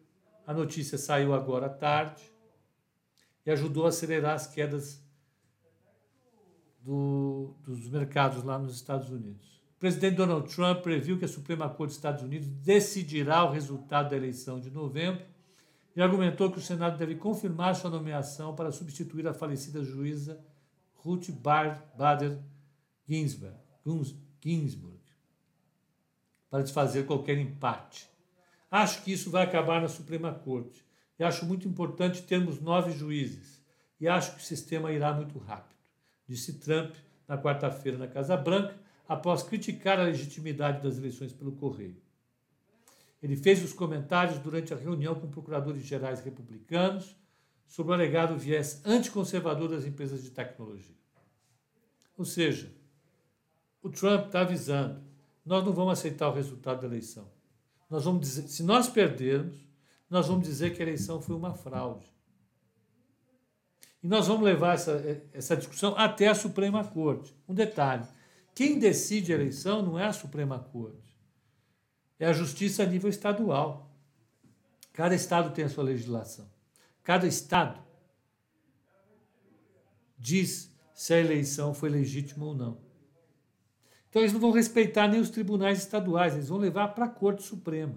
a 0.46 0.52
notícia 0.52 0.98
saiu 0.98 1.32
agora 1.32 1.66
à 1.66 1.70
tarde 1.70 2.22
e 3.46 3.50
ajudou 3.50 3.86
a 3.86 3.88
acelerar 3.88 4.34
as 4.34 4.46
quedas 4.46 5.02
do, 6.80 7.54
dos 7.64 7.88
mercados 7.88 8.44
lá 8.44 8.58
nos 8.58 8.74
Estados 8.74 9.08
Unidos. 9.08 9.58
O 9.76 9.80
presidente 9.80 10.16
Donald 10.16 10.54
Trump 10.54 10.82
previu 10.82 11.18
que 11.18 11.24
a 11.24 11.28
Suprema 11.28 11.66
Corte 11.70 11.92
dos 11.92 11.96
Estados 11.96 12.22
Unidos 12.22 12.46
decidirá 12.46 13.42
o 13.44 13.52
resultado 13.52 14.10
da 14.10 14.16
eleição 14.18 14.60
de 14.60 14.70
novembro 14.70 15.24
e 15.96 16.02
argumentou 16.02 16.52
que 16.52 16.58
o 16.58 16.62
Senado 16.62 16.98
deve 16.98 17.14
confirmar 17.14 17.74
sua 17.74 17.88
nomeação 17.88 18.54
para 18.54 18.70
substituir 18.70 19.26
a 19.26 19.32
falecida 19.32 19.82
juíza 19.82 20.38
Ruth 21.02 21.30
Bader 21.30 22.38
Ginsburg. 23.08 25.00
Para 26.50 26.62
desfazer 26.62 27.06
qualquer 27.06 27.38
empate. 27.38 28.08
Acho 28.70 29.02
que 29.02 29.12
isso 29.12 29.30
vai 29.30 29.44
acabar 29.44 29.80
na 29.80 29.88
Suprema 29.88 30.32
Corte. 30.32 30.84
E 31.18 31.24
acho 31.24 31.44
muito 31.44 31.66
importante 31.68 32.22
termos 32.22 32.60
nove 32.60 32.92
juízes. 32.92 33.60
E 34.00 34.08
acho 34.08 34.34
que 34.34 34.40
o 34.40 34.44
sistema 34.44 34.92
irá 34.92 35.12
muito 35.12 35.38
rápido, 35.38 35.78
disse 36.26 36.58
Trump 36.58 36.94
na 37.28 37.36
quarta-feira 37.36 37.98
na 37.98 38.08
Casa 38.08 38.36
Branca, 38.36 38.74
após 39.06 39.42
criticar 39.42 40.00
a 40.00 40.04
legitimidade 40.04 40.82
das 40.82 40.96
eleições 40.96 41.32
pelo 41.32 41.52
correio. 41.52 42.00
Ele 43.22 43.36
fez 43.36 43.62
os 43.62 43.74
comentários 43.74 44.38
durante 44.38 44.72
a 44.72 44.76
reunião 44.76 45.14
com 45.14 45.28
procuradores 45.28 45.82
gerais 45.82 46.20
republicanos 46.20 47.14
sobre 47.70 47.92
o 47.92 47.94
alegado 47.94 48.36
viés 48.36 48.82
anticonservador 48.84 49.68
das 49.68 49.84
empresas 49.84 50.24
de 50.24 50.30
tecnologia. 50.30 50.96
Ou 52.18 52.24
seja, 52.24 52.74
o 53.80 53.88
Trump 53.88 54.26
está 54.26 54.40
avisando: 54.40 55.00
nós 55.46 55.64
não 55.64 55.72
vamos 55.72 55.92
aceitar 55.92 56.28
o 56.28 56.34
resultado 56.34 56.80
da 56.80 56.88
eleição. 56.88 57.30
Nós 57.88 58.04
vamos 58.04 58.22
dizer, 58.22 58.48
se 58.48 58.64
nós 58.64 58.88
perdermos, 58.88 59.56
nós 60.10 60.26
vamos 60.26 60.46
dizer 60.46 60.74
que 60.74 60.82
a 60.82 60.84
eleição 60.84 61.22
foi 61.22 61.36
uma 61.36 61.54
fraude. 61.54 62.12
E 64.02 64.08
nós 64.08 64.26
vamos 64.26 64.42
levar 64.42 64.74
essa, 64.74 65.24
essa 65.32 65.56
discussão 65.56 65.94
até 65.96 66.26
a 66.26 66.34
Suprema 66.34 66.82
Corte. 66.84 67.32
Um 67.48 67.54
detalhe: 67.54 68.04
quem 68.52 68.80
decide 68.80 69.32
a 69.32 69.36
eleição 69.36 69.80
não 69.80 69.96
é 69.96 70.06
a 70.06 70.12
Suprema 70.12 70.58
Corte, 70.58 71.16
é 72.18 72.26
a 72.26 72.32
Justiça 72.32 72.82
a 72.82 72.86
nível 72.86 73.08
estadual. 73.08 73.88
Cada 74.92 75.14
estado 75.14 75.54
tem 75.54 75.64
a 75.64 75.68
sua 75.68 75.84
legislação. 75.84 76.50
Cada 77.02 77.26
estado 77.26 77.80
diz 80.18 80.70
se 80.92 81.14
a 81.14 81.18
eleição 81.18 81.72
foi 81.72 81.88
legítima 81.88 82.44
ou 82.44 82.54
não. 82.54 82.78
Então 84.08 84.20
eles 84.20 84.32
não 84.32 84.40
vão 84.40 84.50
respeitar 84.50 85.08
nem 85.08 85.20
os 85.20 85.30
tribunais 85.30 85.78
estaduais, 85.78 86.34
eles 86.34 86.48
vão 86.48 86.58
levar 86.58 86.88
para 86.88 87.06
a 87.06 87.08
Corte 87.08 87.42
Suprema. 87.42 87.96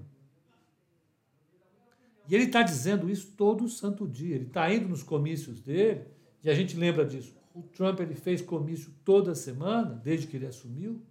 E 2.30 2.36
ele 2.36 2.46
está 2.46 2.62
dizendo 2.62 3.10
isso 3.10 3.34
todo 3.36 3.68
santo 3.68 4.08
dia. 4.08 4.36
Ele 4.36 4.46
está 4.46 4.74
indo 4.74 4.88
nos 4.88 5.04
comícios 5.04 5.60
dele, 5.60 6.06
e 6.44 6.50
a 6.50 6.54
gente 6.54 6.78
lembra 6.78 7.06
disso. 7.06 7.36
O 7.54 7.62
Trump 7.63 8.00
ele 8.00 8.16
fez 8.16 8.42
comício 8.42 8.94
toda 9.04 9.36
semana, 9.36 9.96
desde 10.04 10.28
que 10.28 10.38
ele 10.38 10.48
assumiu. 10.48 11.02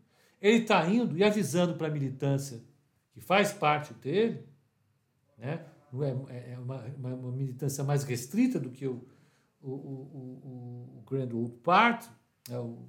Ele 0.41 0.63
está 0.63 0.89
indo 0.89 1.17
e 1.17 1.23
avisando 1.23 1.75
para 1.75 1.89
a 1.89 1.91
militância 1.91 2.63
que 3.13 3.21
faz 3.21 3.53
parte 3.53 3.93
dele, 3.95 4.45
né? 5.37 5.65
Não 5.93 6.03
é, 6.03 6.11
é, 6.31 6.53
é 6.53 6.59
uma, 6.59 6.83
uma, 6.97 7.33
militância 7.33 7.85
mais 7.85 8.03
restrita 8.03 8.59
do 8.59 8.71
que 8.71 8.87
o, 8.87 9.07
o, 9.61 9.71
o, 9.71 10.99
o 10.99 11.03
Grand 11.07 11.31
Old 11.33 11.53
Party, 11.63 12.09
é 12.49 12.59
o, 12.59 12.89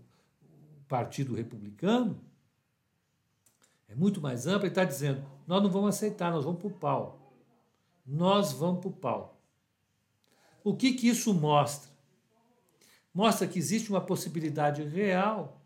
Partido 0.87 1.33
Republicano, 1.33 2.19
é 3.87 3.95
muito 3.95 4.21
mais 4.21 4.45
ampla, 4.45 4.63
ele 4.63 4.67
está 4.67 4.85
dizendo: 4.85 5.25
nós 5.47 5.61
não 5.61 5.69
vamos 5.69 5.95
aceitar, 5.95 6.31
nós 6.31 6.45
vamos 6.45 6.59
para 6.59 6.67
o 6.67 6.71
pau. 6.71 7.33
Nós 8.05 8.51
vamos 8.51 8.81
para 8.81 8.89
o 8.89 8.93
pau. 8.93 9.41
O 10.63 10.75
que, 10.75 10.93
que 10.93 11.07
isso 11.07 11.33
mostra? 11.33 11.89
Mostra 13.13 13.47
que 13.47 13.57
existe 13.57 13.89
uma 13.89 14.01
possibilidade 14.01 14.83
real 14.83 15.61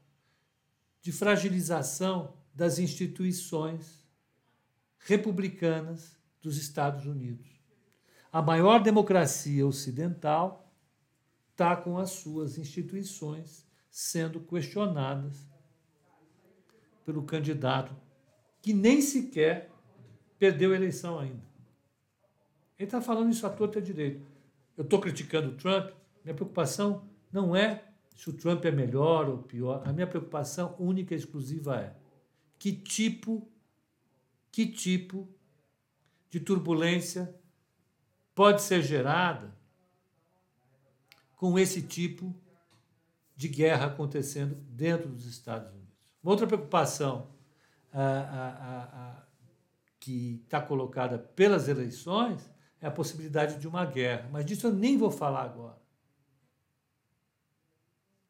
de 1.02 1.12
fragilização 1.12 2.34
das 2.54 2.80
instituições 2.80 4.06
republicanas 5.00 6.17
dos 6.42 6.58
Estados 6.58 7.06
Unidos. 7.06 7.48
A 8.32 8.42
maior 8.42 8.80
democracia 8.82 9.66
ocidental 9.66 10.72
está 11.52 11.76
com 11.76 11.98
as 11.98 12.12
suas 12.12 12.58
instituições 12.58 13.68
sendo 13.90 14.40
questionadas 14.40 15.48
pelo 17.06 17.24
candidato 17.24 17.96
que 18.62 18.74
nem 18.74 19.02
sequer 19.02 19.72
perdeu 20.38 20.72
a 20.72 20.76
eleição 20.76 21.18
ainda. 21.18 21.48
Ele 22.78 22.86
está 22.86 23.02
falando 23.02 23.32
isso 23.32 23.48
à 23.48 23.50
torta 23.50 23.82
direito. 23.82 24.28
Eu 24.76 24.84
estou 24.84 25.00
criticando 25.00 25.50
o 25.50 25.56
Trump, 25.56 25.92
minha 26.24 26.36
preocupação 26.36 27.08
não 27.32 27.56
é 27.56 27.84
se 28.16 28.30
o 28.30 28.34
Trump 28.34 28.66
é 28.66 28.72
melhor 28.72 29.30
ou 29.30 29.38
pior, 29.38 29.84
a 29.86 29.94
minha 29.94 30.08
preocupação 30.08 30.76
única 30.80 31.14
e 31.14 31.18
exclusiva 31.18 31.78
é 31.80 31.96
que 32.58 32.72
tipo, 32.72 33.48
que 34.52 34.66
tipo 34.66 35.28
de 36.30 36.40
turbulência 36.40 37.34
pode 38.34 38.62
ser 38.62 38.82
gerada 38.82 39.56
com 41.36 41.58
esse 41.58 41.82
tipo 41.82 42.36
de 43.36 43.48
guerra 43.48 43.88
acontecendo 43.88 44.56
dentro 44.70 45.10
dos 45.10 45.26
Estados 45.26 45.72
Unidos. 45.72 45.96
Uma 46.22 46.32
outra 46.32 46.48
preocupação 46.48 47.32
que 50.00 50.42
está 50.44 50.62
colocada 50.62 51.18
pelas 51.18 51.68
eleições 51.68 52.50
é 52.82 52.88
a 52.88 52.92
possibilidade 52.92 53.60
de 53.60 53.68
uma 53.68 53.86
guerra, 53.86 54.30
mas 54.32 54.46
disso 54.46 54.68
eu 54.68 54.74
nem 54.74 54.98
vou 54.98 55.12
falar 55.12 55.44
agora. 55.44 55.78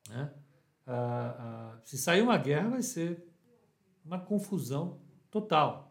Né? 0.09 0.33
se 1.83 1.97
sair 1.97 2.21
uma 2.21 2.37
guerra, 2.37 2.69
vai 2.69 2.81
ser 2.81 3.25
uma 4.05 4.19
confusão 4.19 5.01
total. 5.29 5.86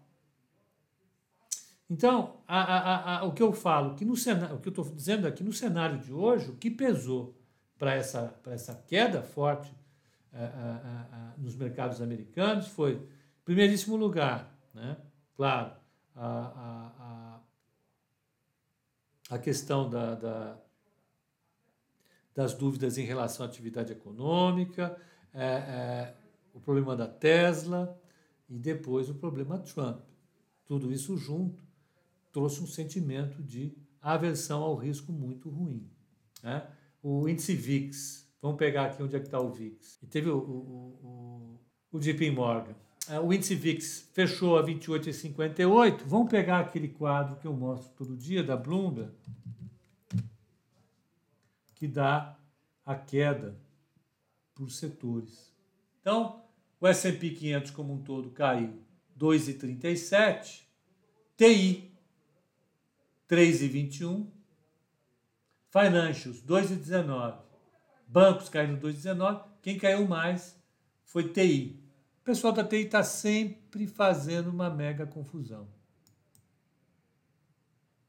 Então, 1.88 2.40
o 3.24 3.32
que 3.32 3.42
eu 3.42 3.52
falo, 3.52 3.94
que 3.94 4.04
no 4.04 4.16
cenário, 4.16 4.56
o 4.56 4.60
que 4.60 4.68
eu 4.68 4.70
estou 4.70 4.84
dizendo 4.84 5.26
aqui, 5.26 5.44
no 5.44 5.52
cenário 5.52 5.98
de 5.98 6.12
hoje, 6.12 6.50
o 6.50 6.56
que 6.56 6.70
pesou 6.70 7.36
para 7.78 7.94
essa, 7.94 8.34
essa 8.46 8.74
queda 8.74 9.22
forte 9.22 9.72
a, 10.32 10.44
a, 10.44 11.32
a, 11.32 11.34
nos 11.38 11.54
mercados 11.54 12.02
americanos 12.02 12.66
foi, 12.68 13.06
primeiríssimo 13.44 13.96
lugar, 13.96 14.52
né, 14.74 14.96
claro, 15.36 15.72
a, 16.16 17.40
a, 19.30 19.38
questão 19.38 19.88
da, 19.88 20.14
da, 20.14 20.58
das 22.34 22.54
dúvidas 22.54 22.98
em 22.98 23.04
relação 23.04 23.44
à 23.44 23.48
atividade 23.48 23.92
econômica, 23.92 24.98
é, 25.32 25.44
é, 25.44 26.14
o 26.52 26.60
problema 26.60 26.96
da 26.96 27.06
Tesla 27.06 28.00
e 28.48 28.58
depois 28.58 29.10
o 29.10 29.14
problema 29.14 29.58
Trump. 29.58 30.00
Tudo 30.64 30.90
isso 30.90 31.16
junto 31.16 31.65
trouxe 32.36 32.62
um 32.62 32.66
sentimento 32.66 33.42
de 33.42 33.74
aversão 33.98 34.62
ao 34.62 34.76
risco 34.76 35.10
muito 35.10 35.48
ruim. 35.48 35.90
Né? 36.42 36.68
o 37.02 37.26
índice 37.26 37.54
VIX. 37.54 38.28
Vamos 38.42 38.58
pegar 38.58 38.84
aqui 38.84 39.02
onde 39.02 39.16
é 39.16 39.18
que 39.18 39.24
está 39.24 39.40
o 39.40 39.50
VIX. 39.50 40.02
E 40.02 40.06
teve 40.06 40.28
o, 40.28 40.36
o, 40.36 41.60
o, 41.92 41.96
o 41.96 41.98
JP 41.98 42.30
Morgan. 42.32 42.74
É, 43.08 43.18
o 43.18 43.32
índice 43.32 43.54
VIX 43.54 44.10
fechou 44.12 44.58
a 44.58 44.62
28,58. 44.62 46.02
Vamos 46.04 46.28
pegar 46.28 46.60
aquele 46.60 46.88
quadro 46.88 47.36
que 47.36 47.46
eu 47.46 47.54
mostro 47.54 47.90
todo 47.96 48.14
dia 48.14 48.44
da 48.44 48.54
Bloomberg, 48.54 49.12
que 51.74 51.88
dá 51.88 52.38
a 52.84 52.94
queda 52.94 53.58
por 54.54 54.70
setores. 54.70 55.54
Então, 56.02 56.44
o 56.78 56.86
S&P 56.86 57.30
500 57.30 57.70
como 57.70 57.94
um 57.94 58.02
todo 58.02 58.30
caiu 58.30 58.78
2,37, 59.18 60.64
TI 61.34 61.95
3,21, 63.28 64.26
Financials, 65.70 66.42
2,19. 66.42 67.38
Bancos 68.06 68.48
caíram 68.48 68.78
2,19. 68.78 69.44
Quem 69.60 69.78
caiu 69.78 70.06
mais 70.06 70.56
foi 71.04 71.28
TI. 71.28 71.82
O 72.20 72.24
pessoal 72.24 72.52
da 72.52 72.64
TI 72.64 72.86
está 72.86 73.02
sempre 73.02 73.86
fazendo 73.86 74.48
uma 74.48 74.70
mega 74.70 75.06
confusão. 75.06 75.68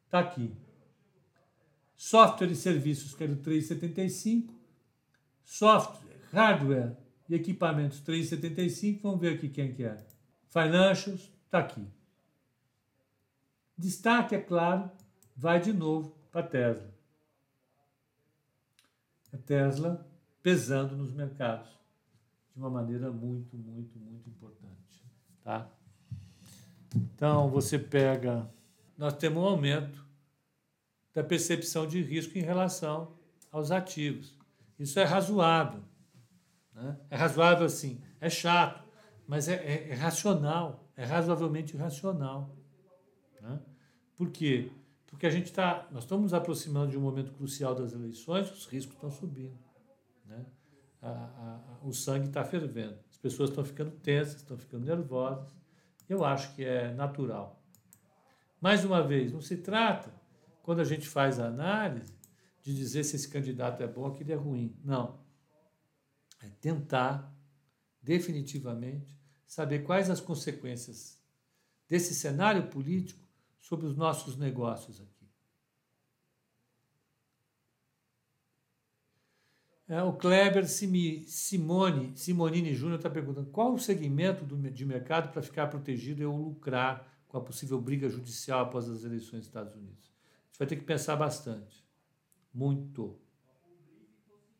Está 0.05 0.19
aqui. 0.19 0.55
Software 1.95 2.51
e 2.51 2.55
serviços 2.55 3.13
caíram 3.13 3.35
3,75. 3.37 4.53
Software, 5.43 6.21
hardware 6.31 6.95
e 7.27 7.35
equipamentos 7.35 8.01
3,75. 8.01 9.01
Vamos 9.01 9.19
ver 9.19 9.33
aqui 9.33 9.49
quem 9.49 9.73
que 9.73 9.83
é. 9.83 9.97
Financials, 10.47 11.31
está 11.45 11.59
aqui. 11.59 11.85
Destaque, 13.77 14.35
é 14.35 14.41
claro, 14.41 14.89
vai 15.37 15.61
de 15.61 15.71
novo 15.71 16.09
para 16.31 16.43
Tesla 16.43 16.97
a 19.33 19.37
Tesla 19.37 20.05
pesando 20.41 20.95
nos 20.95 21.11
mercados 21.11 21.69
de 22.53 22.59
uma 22.59 22.69
maneira 22.69 23.11
muito, 23.11 23.55
muito, 23.55 23.99
muito 23.99 24.29
importante. 24.29 25.03
Tá? 25.43 25.69
Então, 26.95 27.49
você 27.49 27.77
pega. 27.77 28.49
Nós 28.97 29.13
temos 29.13 29.43
um 29.43 29.45
aumento 29.45 30.05
da 31.13 31.23
percepção 31.23 31.87
de 31.87 32.01
risco 32.01 32.37
em 32.37 32.41
relação 32.41 33.15
aos 33.51 33.71
ativos. 33.71 34.35
Isso 34.79 34.99
é 34.99 35.03
razoável. 35.03 35.83
Né? 36.73 36.97
É 37.09 37.15
razoável, 37.15 37.65
assim, 37.65 38.01
é 38.19 38.29
chato, 38.29 38.83
mas 39.27 39.47
é, 39.47 39.55
é, 39.55 39.89
é 39.89 39.93
racional, 39.93 40.89
é 40.95 41.03
razoavelmente 41.03 41.75
racional. 41.75 42.55
Né? 43.41 43.59
Por 44.15 44.31
quê? 44.31 44.71
Porque 45.07 45.25
a 45.25 45.29
gente 45.29 45.45
está, 45.45 45.87
nós 45.91 46.03
estamos 46.03 46.23
nos 46.23 46.33
aproximando 46.33 46.91
de 46.91 46.97
um 46.97 47.01
momento 47.01 47.31
crucial 47.31 47.73
das 47.73 47.93
eleições, 47.93 48.51
os 48.51 48.65
riscos 48.65 48.95
estão 48.95 49.09
subindo, 49.09 49.57
né? 50.25 50.45
A, 51.01 51.09
a, 51.09 51.79
a, 51.81 51.87
o 51.87 51.93
sangue 51.93 52.27
está 52.27 52.43
fervendo, 52.43 52.99
as 53.09 53.17
pessoas 53.17 53.49
estão 53.49 53.63
ficando 53.63 53.91
tensas, 53.91 54.37
estão 54.37 54.57
ficando 54.57 54.85
nervosas 54.85 55.47
Eu 56.09 56.25
acho 56.25 56.53
que 56.55 56.63
é 56.65 56.91
natural. 56.93 57.61
Mais 58.59 58.83
uma 58.83 59.01
vez, 59.01 59.31
não 59.31 59.41
se 59.41 59.57
trata, 59.57 60.11
quando 60.63 60.81
a 60.81 60.83
gente 60.83 61.07
faz 61.07 61.39
a 61.39 61.47
análise, 61.47 62.17
de 62.61 62.75
dizer 62.75 63.03
se 63.05 63.15
esse 63.15 63.29
candidato 63.29 63.81
é 63.81 63.87
bom 63.87 64.01
ou 64.01 64.13
que 64.13 64.23
ele 64.23 64.33
é 64.33 64.35
ruim. 64.35 64.75
Não. 64.83 65.19
É 66.43 66.49
tentar, 66.49 67.33
definitivamente, 68.01 69.17
saber 69.45 69.83
quais 69.83 70.09
as 70.09 70.19
consequências 70.19 71.23
desse 71.87 72.13
cenário 72.13 72.67
político 72.67 73.26
sobre 73.59 73.85
os 73.85 73.95
nossos 73.95 74.37
negócios 74.37 75.01
aqui. 75.01 75.17
É, 79.89 80.03
o 80.03 80.11
Kleber 80.11 80.67
Simone, 80.67 82.11
Simonini 82.15 82.73
Júnior 82.73 82.97
está 82.97 83.09
perguntando 83.09 83.49
qual 83.49 83.73
o 83.73 83.79
segmento 83.79 84.43
do, 84.43 84.57
de 84.69 84.85
mercado 84.85 85.31
para 85.31 85.41
ficar 85.41 85.67
protegido 85.67 86.21
e 86.21 86.25
ou 86.25 86.35
lucrar 86.35 87.07
com 87.27 87.37
a 87.37 87.41
possível 87.41 87.79
briga 87.79 88.09
judicial 88.09 88.61
após 88.61 88.89
as 88.89 89.05
eleições 89.05 89.39
dos 89.39 89.47
Estados 89.47 89.75
Unidos. 89.75 90.11
A 90.11 90.47
gente 90.47 90.59
vai 90.59 90.67
ter 90.67 90.75
que 90.75 90.83
pensar 90.83 91.15
bastante. 91.15 91.85
Muito. 92.53 93.17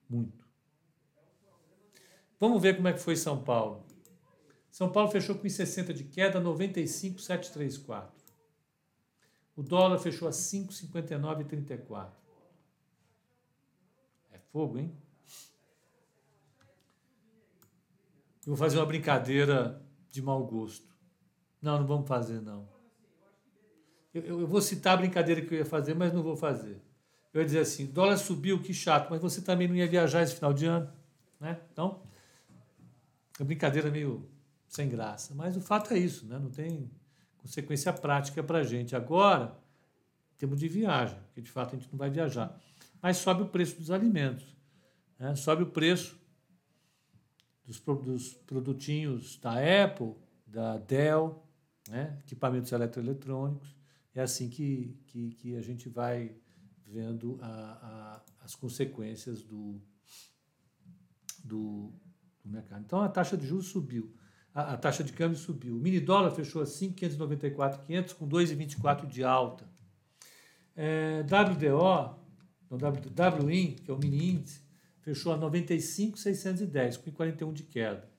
Muito. 0.09 0.47
Vamos 2.39 2.61
ver 2.61 2.75
como 2.75 2.87
é 2.87 2.93
que 2.93 2.99
foi 2.99 3.15
São 3.17 3.43
Paulo. 3.43 3.85
São 4.71 4.89
Paulo 4.91 5.09
fechou 5.09 5.35
com 5.35 5.49
60 5.49 5.93
de 5.93 6.05
queda, 6.05 6.39
95,734. 6.39 8.15
O 9.57 9.63
dólar 9.63 9.97
fechou 9.97 10.27
a 10.27 10.31
5,59,34. 10.31 12.11
É 14.31 14.37
fogo, 14.37 14.77
hein? 14.77 14.95
Eu 18.45 18.53
vou 18.53 18.55
fazer 18.55 18.77
uma 18.77 18.85
brincadeira 18.85 19.81
de 20.11 20.21
mau 20.21 20.45
gosto. 20.45 20.95
Não, 21.59 21.79
não 21.79 21.87
vamos 21.87 22.07
fazer, 22.07 22.39
não. 22.39 22.69
Eu, 24.13 24.41
eu, 24.41 24.47
vou 24.47 24.61
citar 24.61 24.93
a 24.93 24.97
brincadeira 24.97 25.41
que 25.41 25.51
eu 25.51 25.57
ia 25.57 25.65
fazer, 25.65 25.95
mas 25.95 26.13
não 26.13 26.21
vou 26.21 26.37
fazer. 26.37 26.79
Eu 27.33 27.41
ia 27.41 27.45
dizer 27.45 27.59
assim: 27.59 27.87
dólar 27.87 28.17
subiu, 28.17 28.61
que 28.61 28.75
chato, 28.75 29.09
mas 29.09 29.19
você 29.19 29.41
também 29.41 29.67
não 29.67 29.75
ia 29.75 29.87
viajar 29.87 30.21
esse 30.21 30.35
final 30.35 30.53
de 30.53 30.67
ano. 30.67 30.93
Né? 31.39 31.59
Então, 31.71 32.03
é 33.39 33.43
brincadeira 33.43 33.89
meio 33.89 34.29
sem 34.67 34.87
graça. 34.87 35.33
Mas 35.33 35.57
o 35.57 35.61
fato 35.61 35.91
é 35.95 35.97
isso, 35.97 36.27
né? 36.27 36.37
não 36.37 36.51
tem 36.51 36.91
consequência 37.37 37.91
prática 37.93 38.43
para 38.43 38.59
a 38.59 38.63
gente. 38.63 38.95
Agora, 38.95 39.57
temos 40.37 40.59
de 40.59 40.67
viagem, 40.67 41.17
porque 41.25 41.41
de 41.41 41.51
fato 41.51 41.75
a 41.75 41.79
gente 41.79 41.91
não 41.91 41.97
vai 41.97 42.09
viajar. 42.09 42.59
Mas 43.01 43.17
sobe 43.17 43.43
o 43.43 43.47
preço 43.47 43.77
dos 43.77 43.91
alimentos, 43.91 44.45
né? 45.19 45.35
sobe 45.35 45.63
o 45.63 45.67
preço 45.67 46.19
dos, 47.65 47.79
dos 47.79 48.33
produtinhos 48.33 49.37
da 49.37 49.53
Apple, 49.83 50.15
da 50.45 50.77
Dell, 50.77 51.43
né? 51.89 52.17
equipamentos 52.23 52.71
eletroeletrônicos. 52.71 53.75
É 54.15 54.21
assim 54.21 54.49
que, 54.49 54.97
que, 55.07 55.31
que 55.35 55.55
a 55.55 55.61
gente 55.61 55.89
vai 55.89 56.35
vendo 56.87 57.37
a, 57.41 57.47
a, 57.47 58.21
as 58.43 58.55
consequências 58.55 59.43
do, 59.43 59.79
do, 61.43 61.93
do, 62.43 62.49
mercado. 62.49 62.81
Então 62.83 63.01
a 63.01 63.09
taxa 63.09 63.37
de 63.37 63.45
juros 63.45 63.67
subiu, 63.67 64.15
a, 64.53 64.73
a 64.73 64.77
taxa 64.77 65.03
de 65.03 65.13
câmbio 65.13 65.37
subiu. 65.37 65.75
O 65.75 65.79
mini 65.79 65.99
dólar 65.99 66.31
fechou 66.31 66.61
a 66.61 66.65
5,594,500 66.65 68.13
com 68.13 68.27
2,24 68.27 69.07
de 69.07 69.23
alta. 69.23 69.69
É, 70.75 71.21
WDO, 71.23 72.15
não, 72.69 73.45
WIN, 73.45 73.73
que 73.73 73.89
é 73.89 73.93
o 73.93 73.97
mini 73.97 74.31
índice, 74.31 74.61
fechou 75.01 75.33
a 75.33 75.37
95,610, 75.37 76.97
com 76.97 77.11
41 77.11 77.53
de 77.53 77.63
queda. 77.63 78.09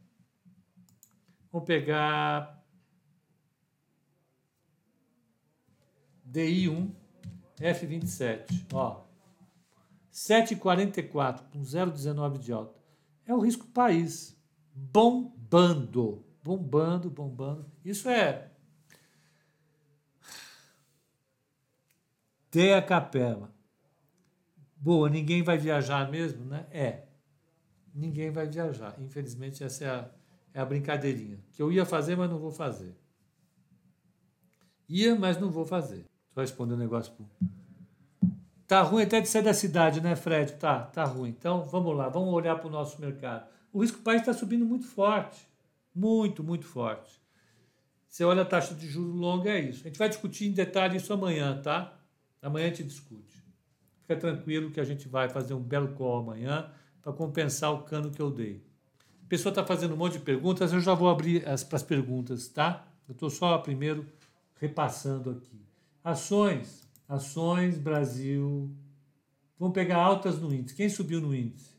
Vamos 1.53 1.67
pegar 1.67 2.63
DI1 6.31 6.91
F27, 7.61 8.67
ó. 8.73 9.05
7,44 10.13 11.43
com 11.53 11.61
0,19 11.61 12.39
de 12.39 12.53
alta. 12.53 12.79
É 13.25 13.35
o 13.35 13.39
risco 13.39 13.67
país 13.69 14.37
bombando, 15.51 16.25
bombando, 16.43 17.11
bombando. 17.11 17.67
Isso 17.85 18.09
é 18.09 18.51
Dê 22.51 22.73
a 22.73 22.81
capela 22.81 23.53
boa, 24.81 25.09
ninguém 25.11 25.43
vai 25.43 25.59
viajar 25.59 26.11
mesmo, 26.11 26.45
né? 26.45 26.67
É. 26.71 27.03
Ninguém 27.95 28.31
vai 28.31 28.47
viajar. 28.47 28.95
Infelizmente, 28.99 29.65
essa 29.65 29.85
é 29.85 29.91
a, 29.91 30.11
é 30.55 30.61
a 30.61 30.65
brincadeirinha. 30.65 31.39
Que 31.53 31.61
eu 31.61 31.73
ia 31.73 31.85
fazer, 31.85 32.17
mas 32.17 32.31
não 32.31 32.39
vou 32.39 32.53
fazer. 32.53 32.97
Ia, 34.89 35.15
mas 35.17 35.39
não 35.39 35.51
vou 35.51 35.67
fazer. 35.67 36.07
Só 36.33 36.41
responder 36.41 36.75
um 36.75 36.79
negócio. 36.79 37.13
Pro... 37.13 37.27
Tá 38.67 38.83
ruim 38.83 39.03
até 39.03 39.21
de 39.21 39.29
sair 39.29 39.43
da 39.43 39.53
cidade, 39.53 40.01
né, 40.01 40.15
Fred? 40.15 40.53
Tá, 40.55 40.83
tá 40.83 41.05
ruim. 41.05 41.31
Então, 41.31 41.65
vamos 41.65 41.97
lá, 41.97 42.09
vamos 42.09 42.33
olhar 42.33 42.57
para 42.57 42.69
o 42.69 42.71
nosso 42.71 43.01
mercado. 43.01 43.49
O 43.79 43.81
risco 43.81 44.01
país 44.01 44.23
está 44.23 44.35
subindo 44.35 44.67
muito 44.67 44.87
forte. 44.87 45.49
Muito, 45.95 46.43
muito 46.43 46.67
forte. 46.67 47.23
Você 48.09 48.25
olha 48.25 48.43
a 48.43 48.45
taxa 48.45 48.75
de 48.75 48.89
juros 48.89 49.15
longa, 49.15 49.51
é 49.51 49.61
isso. 49.61 49.85
A 49.85 49.87
gente 49.87 50.01
vai 50.01 50.09
discutir 50.09 50.49
em 50.49 50.51
detalhe 50.51 50.97
isso 50.97 51.13
amanhã, 51.13 51.63
tá? 51.63 51.97
Amanhã 52.43 52.67
a 52.67 52.71
gente 52.71 52.83
discute. 52.83 53.41
Fica 54.01 54.17
tranquilo 54.17 54.73
que 54.73 54.81
a 54.81 54.85
gente 54.85 55.07
vai 55.07 55.29
fazer 55.29 55.55
um 55.55 55.63
belo 55.63 55.95
call 55.95 56.23
amanhã 56.23 56.73
para 57.01 57.13
compensar 57.13 57.73
o 57.73 57.85
cano 57.85 58.11
que 58.11 58.21
eu 58.21 58.33
dei. 58.33 58.67
A 59.25 59.29
pessoa 59.29 59.53
está 59.53 59.65
fazendo 59.65 59.95
um 59.95 59.97
monte 59.97 60.15
de 60.15 60.25
perguntas, 60.25 60.73
eu 60.73 60.81
já 60.81 60.95
vou 60.95 61.09
abrir 61.09 61.49
as, 61.49 61.63
para 61.63 61.77
as 61.77 61.85
perguntas, 61.85 62.49
tá? 62.49 62.85
Eu 63.07 63.13
estou 63.13 63.31
só 63.31 63.57
primeiro 63.59 64.05
repassando 64.57 65.31
aqui. 65.31 65.65
Ações, 66.03 66.83
ações 67.09 67.79
Brasil. 67.79 68.75
Vamos 69.57 69.73
pegar 69.73 69.99
altas 69.99 70.37
no 70.37 70.53
índice. 70.53 70.75
Quem 70.75 70.89
subiu 70.89 71.21
no 71.21 71.33
índice? 71.33 71.79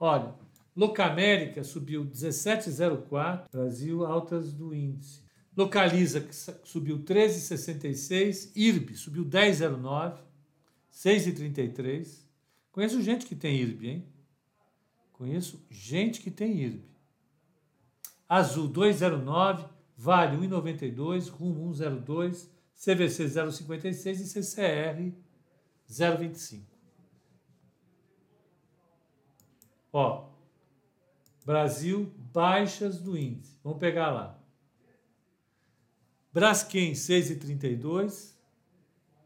Olha, 0.00 0.34
Locamérica 0.76 1.62
subiu 1.62 2.04
17,04, 2.04 3.50
Brasil 3.50 4.04
altas 4.04 4.52
do 4.52 4.74
índice. 4.74 5.22
Localiza 5.56 6.26
subiu 6.64 6.98
13,66, 6.98 8.50
IRB 8.56 8.96
subiu 8.96 9.24
10,09. 9.24 10.18
6,33. 10.94 12.24
Conheço 12.70 13.02
gente 13.02 13.26
que 13.26 13.34
tem 13.34 13.56
IRB, 13.56 13.88
hein? 13.88 14.08
Conheço 15.12 15.64
gente 15.70 16.20
que 16.20 16.30
tem 16.30 16.60
IRB. 16.60 16.84
Azul 18.28 18.68
209, 18.68 19.66
Vale 19.96 20.36
1,92, 20.36 21.28
Rumo 21.30 21.72
102, 21.72 22.50
CVC 22.74 23.26
0,56 23.26 24.20
e 24.20 24.26
CCR 24.26 25.12
0,25. 25.88 26.62
Ó, 29.92 30.33
Brasil, 31.44 32.12
baixas 32.32 32.98
do 32.98 33.16
índice. 33.16 33.58
Vamos 33.62 33.78
pegar 33.78 34.10
lá. 34.10 34.38
Braskem 36.32 36.92
6,32, 36.92 38.34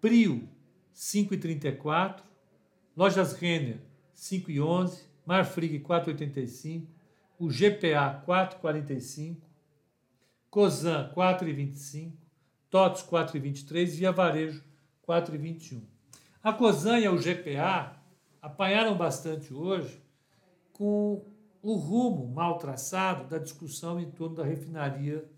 Prio 0.01 0.49
5,34, 0.95 2.23
Lojas 2.97 3.33
Renner 3.33 3.81
5,11, 4.15 5.05
Marfrig 5.25 5.81
4,85, 5.81 6.87
o 7.39 7.49
GPA 7.49 8.23
4,45, 8.27 9.37
Cosan 10.51 11.11
4,25, 11.15 12.13
TOTS 12.69 13.03
4,23 13.05 13.77
e 13.77 13.85
Via 13.87 14.13
Varejo 14.13 14.63
4,21. 15.07 15.83
A 16.43 16.53
Cosan 16.53 16.99
e 16.99 17.09
o 17.09 17.17
GPA 17.17 17.97
apanharam 18.43 18.97
bastante 18.97 19.55
hoje 19.55 20.03
com 20.73 21.25
o 21.63 21.75
rumo 21.75 22.29
mal 22.29 22.59
traçado 22.59 23.29
da 23.29 23.39
discussão 23.39 24.01
em 24.01 24.11
torno 24.11 24.37
da 24.37 24.45
refinaria 24.45 25.29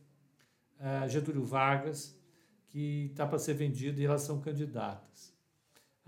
uh, 0.78 1.08
Getúlio 1.08 1.44
Vargas, 1.44 2.18
que 2.68 3.06
está 3.10 3.26
para 3.26 3.38
ser 3.38 3.54
vendida 3.54 4.00
e 4.00 4.04
elas 4.04 4.22
são 4.22 4.40
candidatas 4.40 5.30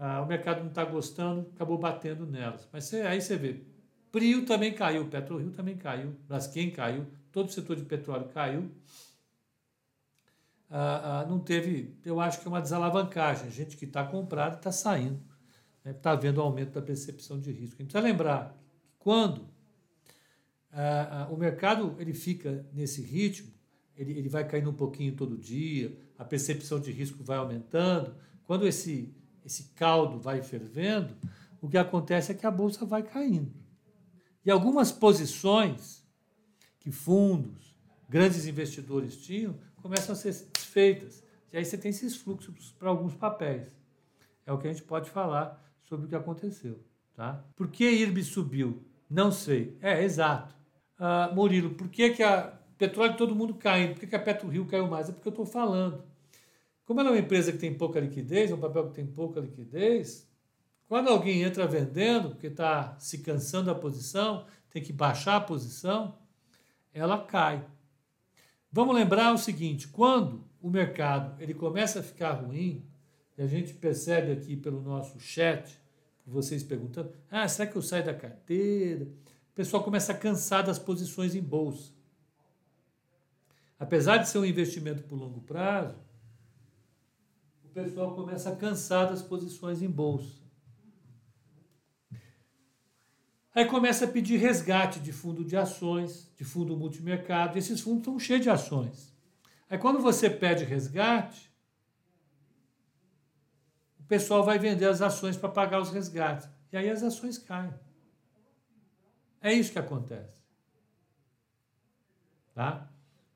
ah, 0.05 0.21
o 0.21 0.27
mercado 0.27 0.61
não 0.61 0.69
está 0.69 0.85
gostando, 0.85 1.49
acabou 1.55 1.79
batendo 1.79 2.27
nelas. 2.27 2.69
Mas 2.73 2.93
aí 2.93 3.21
você 3.21 3.37
vê, 3.37 3.63
Prio 4.11 4.45
também 4.45 4.75
caiu, 4.75 5.07
PetroRio 5.07 5.53
também 5.53 5.77
caiu, 5.77 6.17
Braskem 6.27 6.73
caiu, 6.73 7.07
todo 7.31 7.49
o 7.49 7.53
setor 7.53 7.77
de 7.77 7.85
petróleo 7.85 8.29
caiu. 8.35 8.69
Ah, 10.69 11.21
ah, 11.21 11.27
não 11.27 11.39
teve, 11.39 11.97
eu 12.05 12.19
acho 12.19 12.41
que 12.41 12.49
é 12.49 12.51
uma 12.51 12.61
desalavancagem. 12.61 13.47
A 13.47 13.51
gente 13.51 13.77
que 13.77 13.85
está 13.85 14.05
comprado 14.05 14.57
está 14.57 14.73
saindo, 14.73 15.23
está 15.85 16.15
né, 16.15 16.21
vendo 16.21 16.39
o 16.39 16.43
aumento 16.43 16.73
da 16.73 16.83
percepção 16.83 17.39
de 17.39 17.53
risco. 17.53 17.77
A 17.77 17.83
gente 17.83 17.93
precisa 17.93 18.01
lembrar 18.01 18.49
que 18.49 18.59
quando 18.99 19.47
ah, 20.73 21.27
ah, 21.29 21.33
o 21.33 21.37
mercado 21.37 21.95
ele 21.99 22.15
fica 22.15 22.67
nesse 22.73 23.03
ritmo, 23.03 23.53
ele, 23.97 24.13
ele 24.13 24.29
vai 24.29 24.47
caindo 24.47 24.71
um 24.71 24.75
pouquinho 24.75 25.15
todo 25.15 25.37
dia, 25.37 25.97
a 26.19 26.25
percepção 26.25 26.81
de 26.81 26.91
risco 26.91 27.23
vai 27.23 27.37
aumentando. 27.37 28.15
Quando 28.45 28.67
esse 28.67 29.15
esse 29.45 29.65
caldo 29.75 30.19
vai 30.19 30.43
fervendo, 30.43 31.17
o 31.61 31.69
que 31.69 31.77
acontece 31.77 32.33
é 32.33 32.35
que 32.35 32.47
a 32.47 32.51
bolsa 32.51 32.85
vai 32.85 33.03
caindo. 33.03 33.53
E 34.45 34.51
algumas 34.51 34.91
posições 34.91 36.07
que 36.79 36.91
fundos, 36.91 37.77
grandes 38.09 38.47
investidores 38.47 39.17
tinham, 39.17 39.59
começam 39.77 40.13
a 40.13 40.17
ser 40.17 40.33
desfeitas. 40.53 41.23
E 41.53 41.57
aí 41.57 41.65
você 41.65 41.79
tem 41.79 41.91
esses 41.91 42.17
fluxos 42.17 42.73
para 42.73 42.89
alguns 42.89 43.15
papéis. 43.15 43.69
É 44.45 44.53
o 44.53 44.59
que 44.59 44.67
a 44.67 44.73
gente 44.73 44.83
pode 44.85 45.11
falar 45.11 45.63
sobre 45.85 46.07
o 46.07 46.09
que 46.09 46.17
aconteceu. 46.17 46.83
Tá? 47.15 47.45
Por 47.55 47.69
que 47.69 47.89
IRB 47.89 48.25
subiu? 48.25 48.85
Não 49.09 49.31
sei. 49.31 49.77
É, 49.81 50.03
exato. 50.03 50.57
Uh, 51.03 51.35
Murilo, 51.35 51.71
por 51.71 51.89
que, 51.89 52.11
que 52.11 52.23
a 52.23 52.57
petróleo 52.79 53.17
todo 53.17 53.35
mundo 53.35 53.55
caindo? 53.55 53.95
Por 53.95 54.01
que, 54.01 54.07
que 54.07 54.15
a 54.15 54.21
PetroRio 54.21 54.67
caiu 54.67 54.87
mais? 54.87 55.09
É 55.09 55.13
porque 55.13 55.27
eu 55.27 55.33
estou 55.33 55.45
falando. 55.45 56.05
Como 56.85 57.01
ela 57.01 57.09
é 57.09 57.13
uma 57.13 57.19
empresa 57.19 57.51
que 57.51 57.59
tem 57.59 57.75
pouca 57.75 57.99
liquidez, 57.99 58.53
é 58.53 58.55
um 58.55 58.61
papel 58.61 58.87
que 58.87 58.95
tem 58.95 59.05
pouca 59.05 59.41
liquidez, 59.41 60.31
quando 60.87 61.09
alguém 61.09 61.43
entra 61.43 61.67
vendendo, 61.67 62.31
porque 62.31 62.47
está 62.47 62.97
se 63.01 63.19
cansando 63.19 63.67
da 63.67 63.75
posição, 63.75 64.47
tem 64.71 64.81
que 64.81 64.93
baixar 64.93 65.37
a 65.37 65.41
posição, 65.41 66.17
ela 66.95 67.19
cai. 67.19 67.65
Vamos 68.71 68.95
lembrar 68.95 69.33
o 69.33 69.39
seguinte: 69.39 69.89
quando 69.89 70.45
o 70.61 70.71
mercado 70.71 71.35
ele 71.43 71.53
começa 71.53 71.99
a 71.99 72.03
ficar 72.03 72.33
ruim, 72.33 72.87
e 73.37 73.43
a 73.43 73.47
gente 73.49 73.75
percebe 73.75 74.31
aqui 74.31 74.57
pelo 74.57 74.81
nosso 74.81 75.19
chat, 75.19 75.81
vocês 76.25 76.63
perguntando, 76.63 77.13
ah, 77.29 77.49
será 77.49 77.69
que 77.69 77.77
eu 77.77 77.83
saio 77.83 78.05
da 78.05 78.15
carteira? 78.15 79.09
O 79.53 79.55
pessoal 79.55 79.85
começa 79.85 80.13
a 80.13 80.17
cansar 80.17 80.65
das 80.65 80.79
posições 80.79 81.35
em 81.35 81.43
bolsa. 81.43 81.93
Apesar 83.79 84.17
de 84.17 84.29
ser 84.29 84.39
um 84.39 84.47
investimento 84.47 85.03
por 85.03 85.17
longo 85.17 85.43
prazo, 85.43 85.99
o 87.63 87.69
pessoal 87.69 88.15
começa 88.15 88.49
a 88.49 88.57
cansar 88.57 89.11
das 89.11 89.21
posições 89.21 89.83
em 89.83 89.91
bolsa. 89.91 90.41
Aí 93.55 93.67
começa 93.67 94.07
a 94.07 94.09
pedir 94.09 94.39
resgate 94.39 94.99
de 95.01 95.13
fundo 95.13 95.45
de 95.45 95.55
ações, 95.55 96.33
de 96.35 96.45
fundo 96.45 96.75
multimercado, 96.75 97.59
esses 97.59 97.83
fundos 97.83 97.99
estão 98.01 98.19
cheios 98.19 98.43
de 98.43 98.49
ações. 98.49 99.15
Aí 99.69 99.77
quando 99.77 100.01
você 100.01 100.31
pede 100.31 100.65
resgate, 100.65 101.53
o 104.01 104.05
pessoal 104.05 104.43
vai 104.43 104.59
vender 104.59 104.87
as 104.87 105.03
ações 105.03 105.37
para 105.37 105.51
pagar 105.51 105.79
os 105.79 105.91
resgates. 105.91 106.49
E 106.73 106.77
aí 106.79 106.89
as 106.89 107.03
ações 107.03 107.37
caem. 107.37 107.75
É 109.43 109.53
isso 109.53 109.73
que 109.73 109.79
acontece. 109.79 110.41
Tá? 112.55 112.91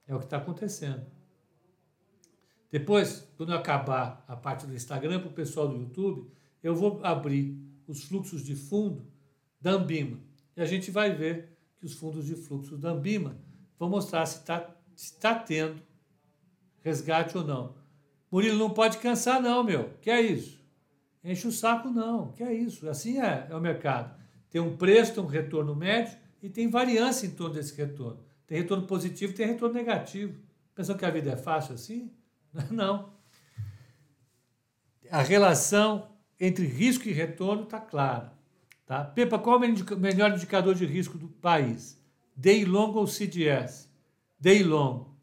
É 0.07 0.15
o 0.15 0.19
que 0.19 0.25
está 0.25 0.37
acontecendo. 0.37 1.05
Depois, 2.71 3.29
quando 3.37 3.53
acabar 3.53 4.25
a 4.29 4.37
parte 4.37 4.67
do 4.67 4.75
Instagram 4.75 5.21
para 5.21 5.29
o 5.29 5.33
pessoal 5.33 5.69
do 5.69 5.77
YouTube, 5.77 6.31
eu 6.63 6.75
vou 6.75 7.01
abrir 7.03 7.59
os 7.87 8.05
fluxos 8.05 8.45
de 8.45 8.55
fundo 8.55 9.07
da 9.61 9.73
Ambima. 9.73 10.21
E 10.57 10.61
a 10.61 10.67
gente 10.67 10.91
vai 10.91 11.13
ver 11.13 11.57
que 11.79 11.87
os 11.87 11.95
fundos 11.95 12.27
de 12.27 12.35
fluxo 12.35 12.77
da 12.77 12.91
Ambima 12.91 13.37
vão 13.79 13.89
mostrar 13.89 14.25
se 14.27 14.39
está 14.39 14.75
tá 15.21 15.35
tendo 15.35 15.83
resgate 16.83 17.37
ou 17.37 17.45
não. 17.45 17.75
Murilo 18.31 18.59
não 18.59 18.71
pode 18.71 18.99
cansar, 18.99 19.41
não, 19.41 19.65
meu. 19.65 19.91
Que 20.01 20.11
é 20.11 20.21
isso? 20.21 20.65
Enche 21.25 21.49
o 21.49 21.53
saco, 21.53 21.89
não. 21.89 22.33
Que 22.33 22.43
é 22.43 22.53
isso? 22.53 22.89
Assim 22.89 23.21
é, 23.21 23.49
é 23.51 23.57
o 23.57 23.61
mercado. 23.61 24.15
Tem 24.51 24.61
um 24.61 24.77
preço, 24.77 25.15
tem 25.15 25.23
um 25.23 25.27
retorno 25.27 25.75
médio 25.75 26.17
e 26.43 26.49
tem 26.49 26.69
variância 26.69 27.27
em 27.27 27.31
torno 27.31 27.55
desse 27.55 27.75
retorno. 27.75 28.21
Tem 28.47 28.59
retorno 28.59 28.87
positivo 28.87 29.33
tem 29.33 29.47
retorno 29.47 29.75
negativo. 29.75 30.41
Pensam 30.75 30.97
que 30.97 31.05
a 31.05 31.11
vida 31.11 31.33
é 31.33 31.37
fácil 31.37 31.75
assim? 31.75 32.11
Não. 32.71 33.13
A 35.11 35.23
relação 35.23 36.11
entre 36.39 36.67
risco 36.67 37.09
e 37.09 37.13
retorno 37.13 37.65
está 37.65 37.81
clara. 37.81 38.33
Tá? 38.85 39.05
Pepa, 39.05 39.39
qual 39.39 39.63
é 39.63 39.67
o 39.69 39.99
melhor 39.99 40.33
indicador 40.33 40.75
de 40.75 40.87
risco 40.87 41.19
do 41.19 41.29
país? 41.29 42.01
Day 42.37 42.65
long 42.65 42.93
ou 42.95 43.07
CDS? 43.07 43.91
Day 44.39 44.63
long. 44.63 45.17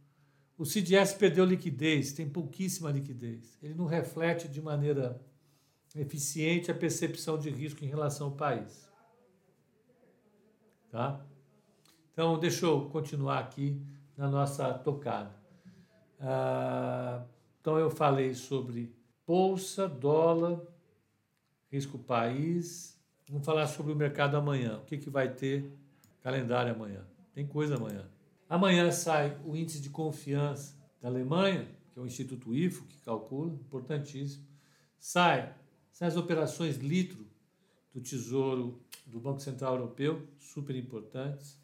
O 0.57 0.65
CDS 0.65 1.13
perdeu 1.13 1.45
liquidez, 1.45 2.13
tem 2.13 2.29
pouquíssima 2.29 2.91
liquidez. 2.91 3.57
Ele 3.61 3.73
não 3.73 3.85
reflete 3.85 4.47
de 4.47 4.61
maneira 4.61 5.19
eficiente 5.95 6.71
a 6.71 6.75
percepção 6.75 7.37
de 7.37 7.49
risco 7.49 7.83
em 7.83 7.87
relação 7.87 8.27
ao 8.27 8.33
país. 8.33 8.82
Tá? 10.93 11.25
Então, 12.11 12.37
deixa 12.37 12.67
eu 12.67 12.87
continuar 12.89 13.39
aqui 13.39 13.81
na 14.15 14.29
nossa 14.29 14.71
tocada. 14.75 15.35
Ah, 16.19 17.25
então, 17.59 17.79
eu 17.79 17.89
falei 17.89 18.35
sobre 18.35 18.95
bolsa, 19.25 19.89
dólar, 19.89 20.61
risco 21.71 21.97
país, 21.97 22.93
Vamos 23.33 23.47
falar 23.47 23.65
sobre 23.65 23.91
o 23.91 23.95
mercado 23.95 24.37
amanhã. 24.37 24.77
O 24.77 24.85
que, 24.85 24.95
que 24.95 25.09
vai 25.09 25.27
ter 25.27 25.71
calendário 26.21 26.71
amanhã? 26.71 27.03
Tem 27.33 27.47
coisa 27.47 27.77
amanhã. 27.77 28.07
Amanhã 28.47 28.91
sai 28.91 29.35
o 29.43 29.55
índice 29.55 29.81
de 29.81 29.89
confiança 29.89 30.77
da 31.01 31.07
Alemanha, 31.07 31.67
que 31.91 31.97
é 31.97 32.01
o 32.01 32.05
Instituto 32.05 32.53
IFO 32.53 32.85
que 32.85 33.01
calcula, 33.01 33.51
importantíssimo. 33.51 34.45
Sai, 34.99 35.51
sai 35.91 36.09
as 36.09 36.15
operações 36.15 36.77
litro 36.77 37.25
do 37.93 38.01
Tesouro 38.01 38.81
do 39.05 39.19
Banco 39.19 39.39
Central 39.39 39.75
Europeu, 39.75 40.27
super 40.39 40.75
importantes. 40.75 41.59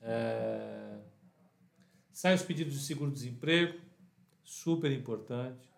É... 0.00 0.98
Os 2.12 2.42
pedidos 2.42 2.74
de 2.74 2.80
seguro-desemprego, 2.80 3.78
super 4.42 4.90
importante. 4.92 5.68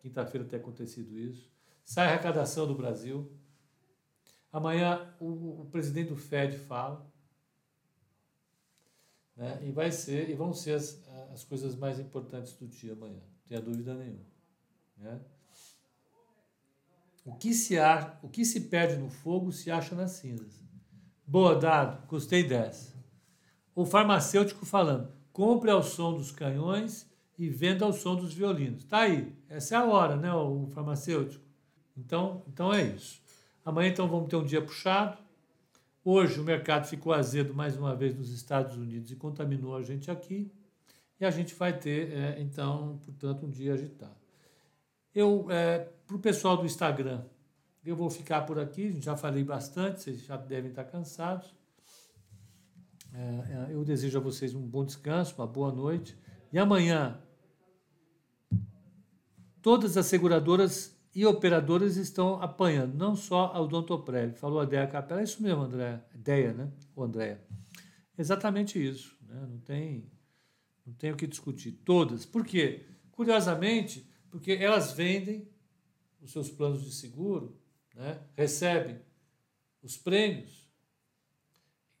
Quinta-feira 0.00 0.46
tem 0.46 0.58
acontecido 0.58 1.18
isso. 1.18 1.50
Sai 1.84 2.06
a 2.06 2.10
arrecadação 2.10 2.66
do 2.66 2.74
Brasil, 2.74 3.30
Amanhã 4.54 5.12
o, 5.18 5.62
o 5.62 5.68
presidente 5.72 6.10
do 6.10 6.16
Fed 6.16 6.56
fala. 6.56 7.04
Né? 9.36 9.66
E 9.66 9.72
vai 9.72 9.90
ser, 9.90 10.30
e 10.30 10.34
vão 10.34 10.52
ser 10.52 10.74
as, 10.74 11.04
as 11.32 11.42
coisas 11.42 11.74
mais 11.74 11.98
importantes 11.98 12.52
do 12.52 12.68
dia 12.68 12.92
amanhã, 12.92 13.18
não 13.18 13.48
tenha 13.48 13.60
dúvida 13.60 13.92
nenhuma. 13.96 14.24
Né? 14.96 15.20
O 17.24 17.34
que, 17.34 17.54
se 17.54 17.78
a, 17.78 18.18
o 18.22 18.28
que 18.28 18.44
se 18.44 18.60
perde 18.62 18.96
no 18.96 19.08
fogo 19.08 19.50
se 19.50 19.70
acha 19.70 19.94
nas 19.94 20.10
cinzas. 20.12 20.62
Boa, 21.26 21.56
dado, 21.56 22.06
gostei 22.06 22.44
dessa. 22.44 22.94
O 23.74 23.86
farmacêutico 23.86 24.66
falando: 24.66 25.08
compre 25.32 25.70
ao 25.70 25.82
som 25.82 26.12
dos 26.12 26.30
canhões 26.30 27.10
e 27.38 27.48
venda 27.48 27.86
ao 27.86 27.94
som 27.94 28.14
dos 28.14 28.34
violinos. 28.34 28.84
Tá 28.84 28.98
aí, 28.98 29.34
essa 29.48 29.74
é 29.74 29.78
a 29.78 29.84
hora, 29.84 30.16
né, 30.16 30.32
o 30.34 30.68
farmacêutico? 30.74 31.42
Então, 31.96 32.42
então 32.46 32.72
é 32.72 32.82
isso. 32.82 33.22
Amanhã, 33.64 33.88
então, 33.88 34.06
vamos 34.06 34.28
ter 34.28 34.36
um 34.36 34.44
dia 34.44 34.60
puxado. 34.60 35.16
Hoje, 36.04 36.38
o 36.38 36.44
mercado 36.44 36.86
ficou 36.86 37.14
azedo 37.14 37.54
mais 37.54 37.78
uma 37.78 37.96
vez 37.96 38.14
nos 38.14 38.30
Estados 38.30 38.76
Unidos 38.76 39.10
e 39.10 39.16
contaminou 39.16 39.74
a 39.74 39.82
gente 39.82 40.10
aqui. 40.10 40.52
E 41.18 41.24
a 41.24 41.30
gente 41.30 41.54
vai 41.54 41.72
ter, 41.78 42.12
é, 42.12 42.40
então, 42.42 43.00
portanto, 43.06 43.46
um 43.46 43.50
dia 43.50 43.72
agitado. 43.72 44.23
Eu, 45.14 45.46
é, 45.50 45.78
para 46.06 46.16
o 46.16 46.18
pessoal 46.18 46.56
do 46.56 46.66
Instagram, 46.66 47.24
eu 47.84 47.94
vou 47.94 48.10
ficar 48.10 48.42
por 48.42 48.58
aqui, 48.58 49.00
já 49.00 49.16
falei 49.16 49.44
bastante, 49.44 50.02
vocês 50.02 50.24
já 50.24 50.36
devem 50.36 50.70
estar 50.70 50.84
cansados. 50.84 51.54
É, 53.12 53.18
é, 53.18 53.74
eu 53.74 53.84
desejo 53.84 54.18
a 54.18 54.20
vocês 54.20 54.54
um 54.54 54.66
bom 54.66 54.84
descanso, 54.84 55.34
uma 55.38 55.46
boa 55.46 55.70
noite. 55.70 56.18
E 56.52 56.58
amanhã, 56.58 57.20
todas 59.62 59.96
as 59.96 60.06
seguradoras 60.06 60.98
e 61.14 61.24
operadoras 61.24 61.96
estão 61.96 62.42
apanhando, 62.42 62.94
não 62.94 63.14
só 63.14 63.52
a 63.54 63.60
Odontoprev. 63.60 64.34
Falou 64.34 64.60
a 64.60 64.64
Deia 64.64 64.86
Capela, 64.88 65.20
é 65.20 65.24
isso 65.24 65.40
mesmo, 65.40 65.62
André, 65.62 66.02
Deia, 66.12 66.52
né? 66.52 66.72
O 66.96 67.04
Andréia. 67.04 67.40
Exatamente 68.18 68.84
isso, 68.84 69.16
né? 69.28 69.46
não, 69.48 69.58
tem, 69.58 70.10
não 70.84 70.92
tem 70.94 71.12
o 71.12 71.16
que 71.16 71.26
discutir. 71.26 71.70
Todas. 71.84 72.26
Por 72.26 72.44
quê? 72.44 72.84
Curiosamente, 73.12 74.08
porque 74.34 74.50
elas 74.50 74.90
vendem 74.90 75.46
os 76.20 76.32
seus 76.32 76.50
planos 76.50 76.82
de 76.82 76.90
seguro, 76.90 77.56
né? 77.94 78.18
recebem 78.36 78.98
os 79.80 79.96
prêmios 79.96 80.68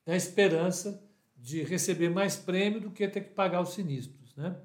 na 0.04 0.16
esperança 0.16 1.00
de 1.36 1.62
receber 1.62 2.10
mais 2.10 2.34
prêmio 2.34 2.80
do 2.80 2.90
que 2.90 3.06
ter 3.06 3.20
que 3.20 3.30
pagar 3.30 3.60
os 3.60 3.74
sinistros. 3.74 4.34
Né? 4.34 4.56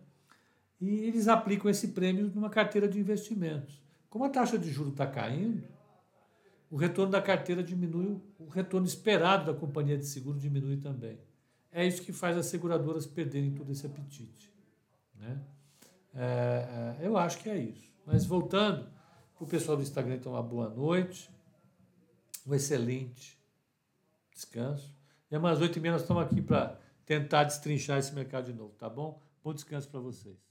E 0.81 0.89
eles 1.01 1.27
aplicam 1.27 1.69
esse 1.69 1.89
prêmio 1.89 2.31
numa 2.33 2.49
carteira 2.49 2.87
de 2.87 2.99
investimentos. 2.99 3.79
Como 4.09 4.25
a 4.25 4.29
taxa 4.29 4.57
de 4.57 4.71
juros 4.71 4.93
está 4.93 5.05
caindo, 5.05 5.63
o 6.71 6.75
retorno 6.75 7.11
da 7.11 7.21
carteira 7.21 7.61
diminui, 7.61 8.19
o 8.39 8.47
retorno 8.47 8.87
esperado 8.87 9.53
da 9.53 9.59
companhia 9.59 9.95
de 9.95 10.07
seguro 10.07 10.39
diminui 10.39 10.77
também. 10.77 11.19
É 11.71 11.85
isso 11.85 12.01
que 12.01 12.11
faz 12.11 12.35
as 12.35 12.47
seguradoras 12.47 13.05
perderem 13.05 13.53
todo 13.53 13.71
esse 13.71 13.85
apetite. 13.85 14.51
Né? 15.13 15.39
É, 16.15 16.97
é, 17.01 17.07
eu 17.07 17.17
acho 17.17 17.37
que 17.39 17.49
é 17.49 17.57
isso. 17.57 17.89
Mas 18.05 18.25
voltando, 18.25 18.89
o 19.39 19.45
pessoal 19.45 19.77
do 19.77 19.83
Instagram, 19.83 20.15
então, 20.15 20.33
uma 20.33 20.43
boa 20.43 20.69
noite, 20.69 21.29
um 22.45 22.53
excelente 22.53 23.39
descanso. 24.33 24.93
E 25.31 25.35
às 25.35 25.61
oito 25.61 25.77
e 25.77 25.81
meia 25.81 25.93
nós 25.93 26.01
estamos 26.01 26.23
aqui 26.23 26.41
para 26.41 26.77
tentar 27.05 27.43
destrinchar 27.43 27.99
esse 27.99 28.13
mercado 28.13 28.45
de 28.45 28.53
novo, 28.53 28.73
tá 28.75 28.89
bom? 28.89 29.21
Bom 29.43 29.53
descanso 29.53 29.87
para 29.87 29.99
vocês. 29.99 30.48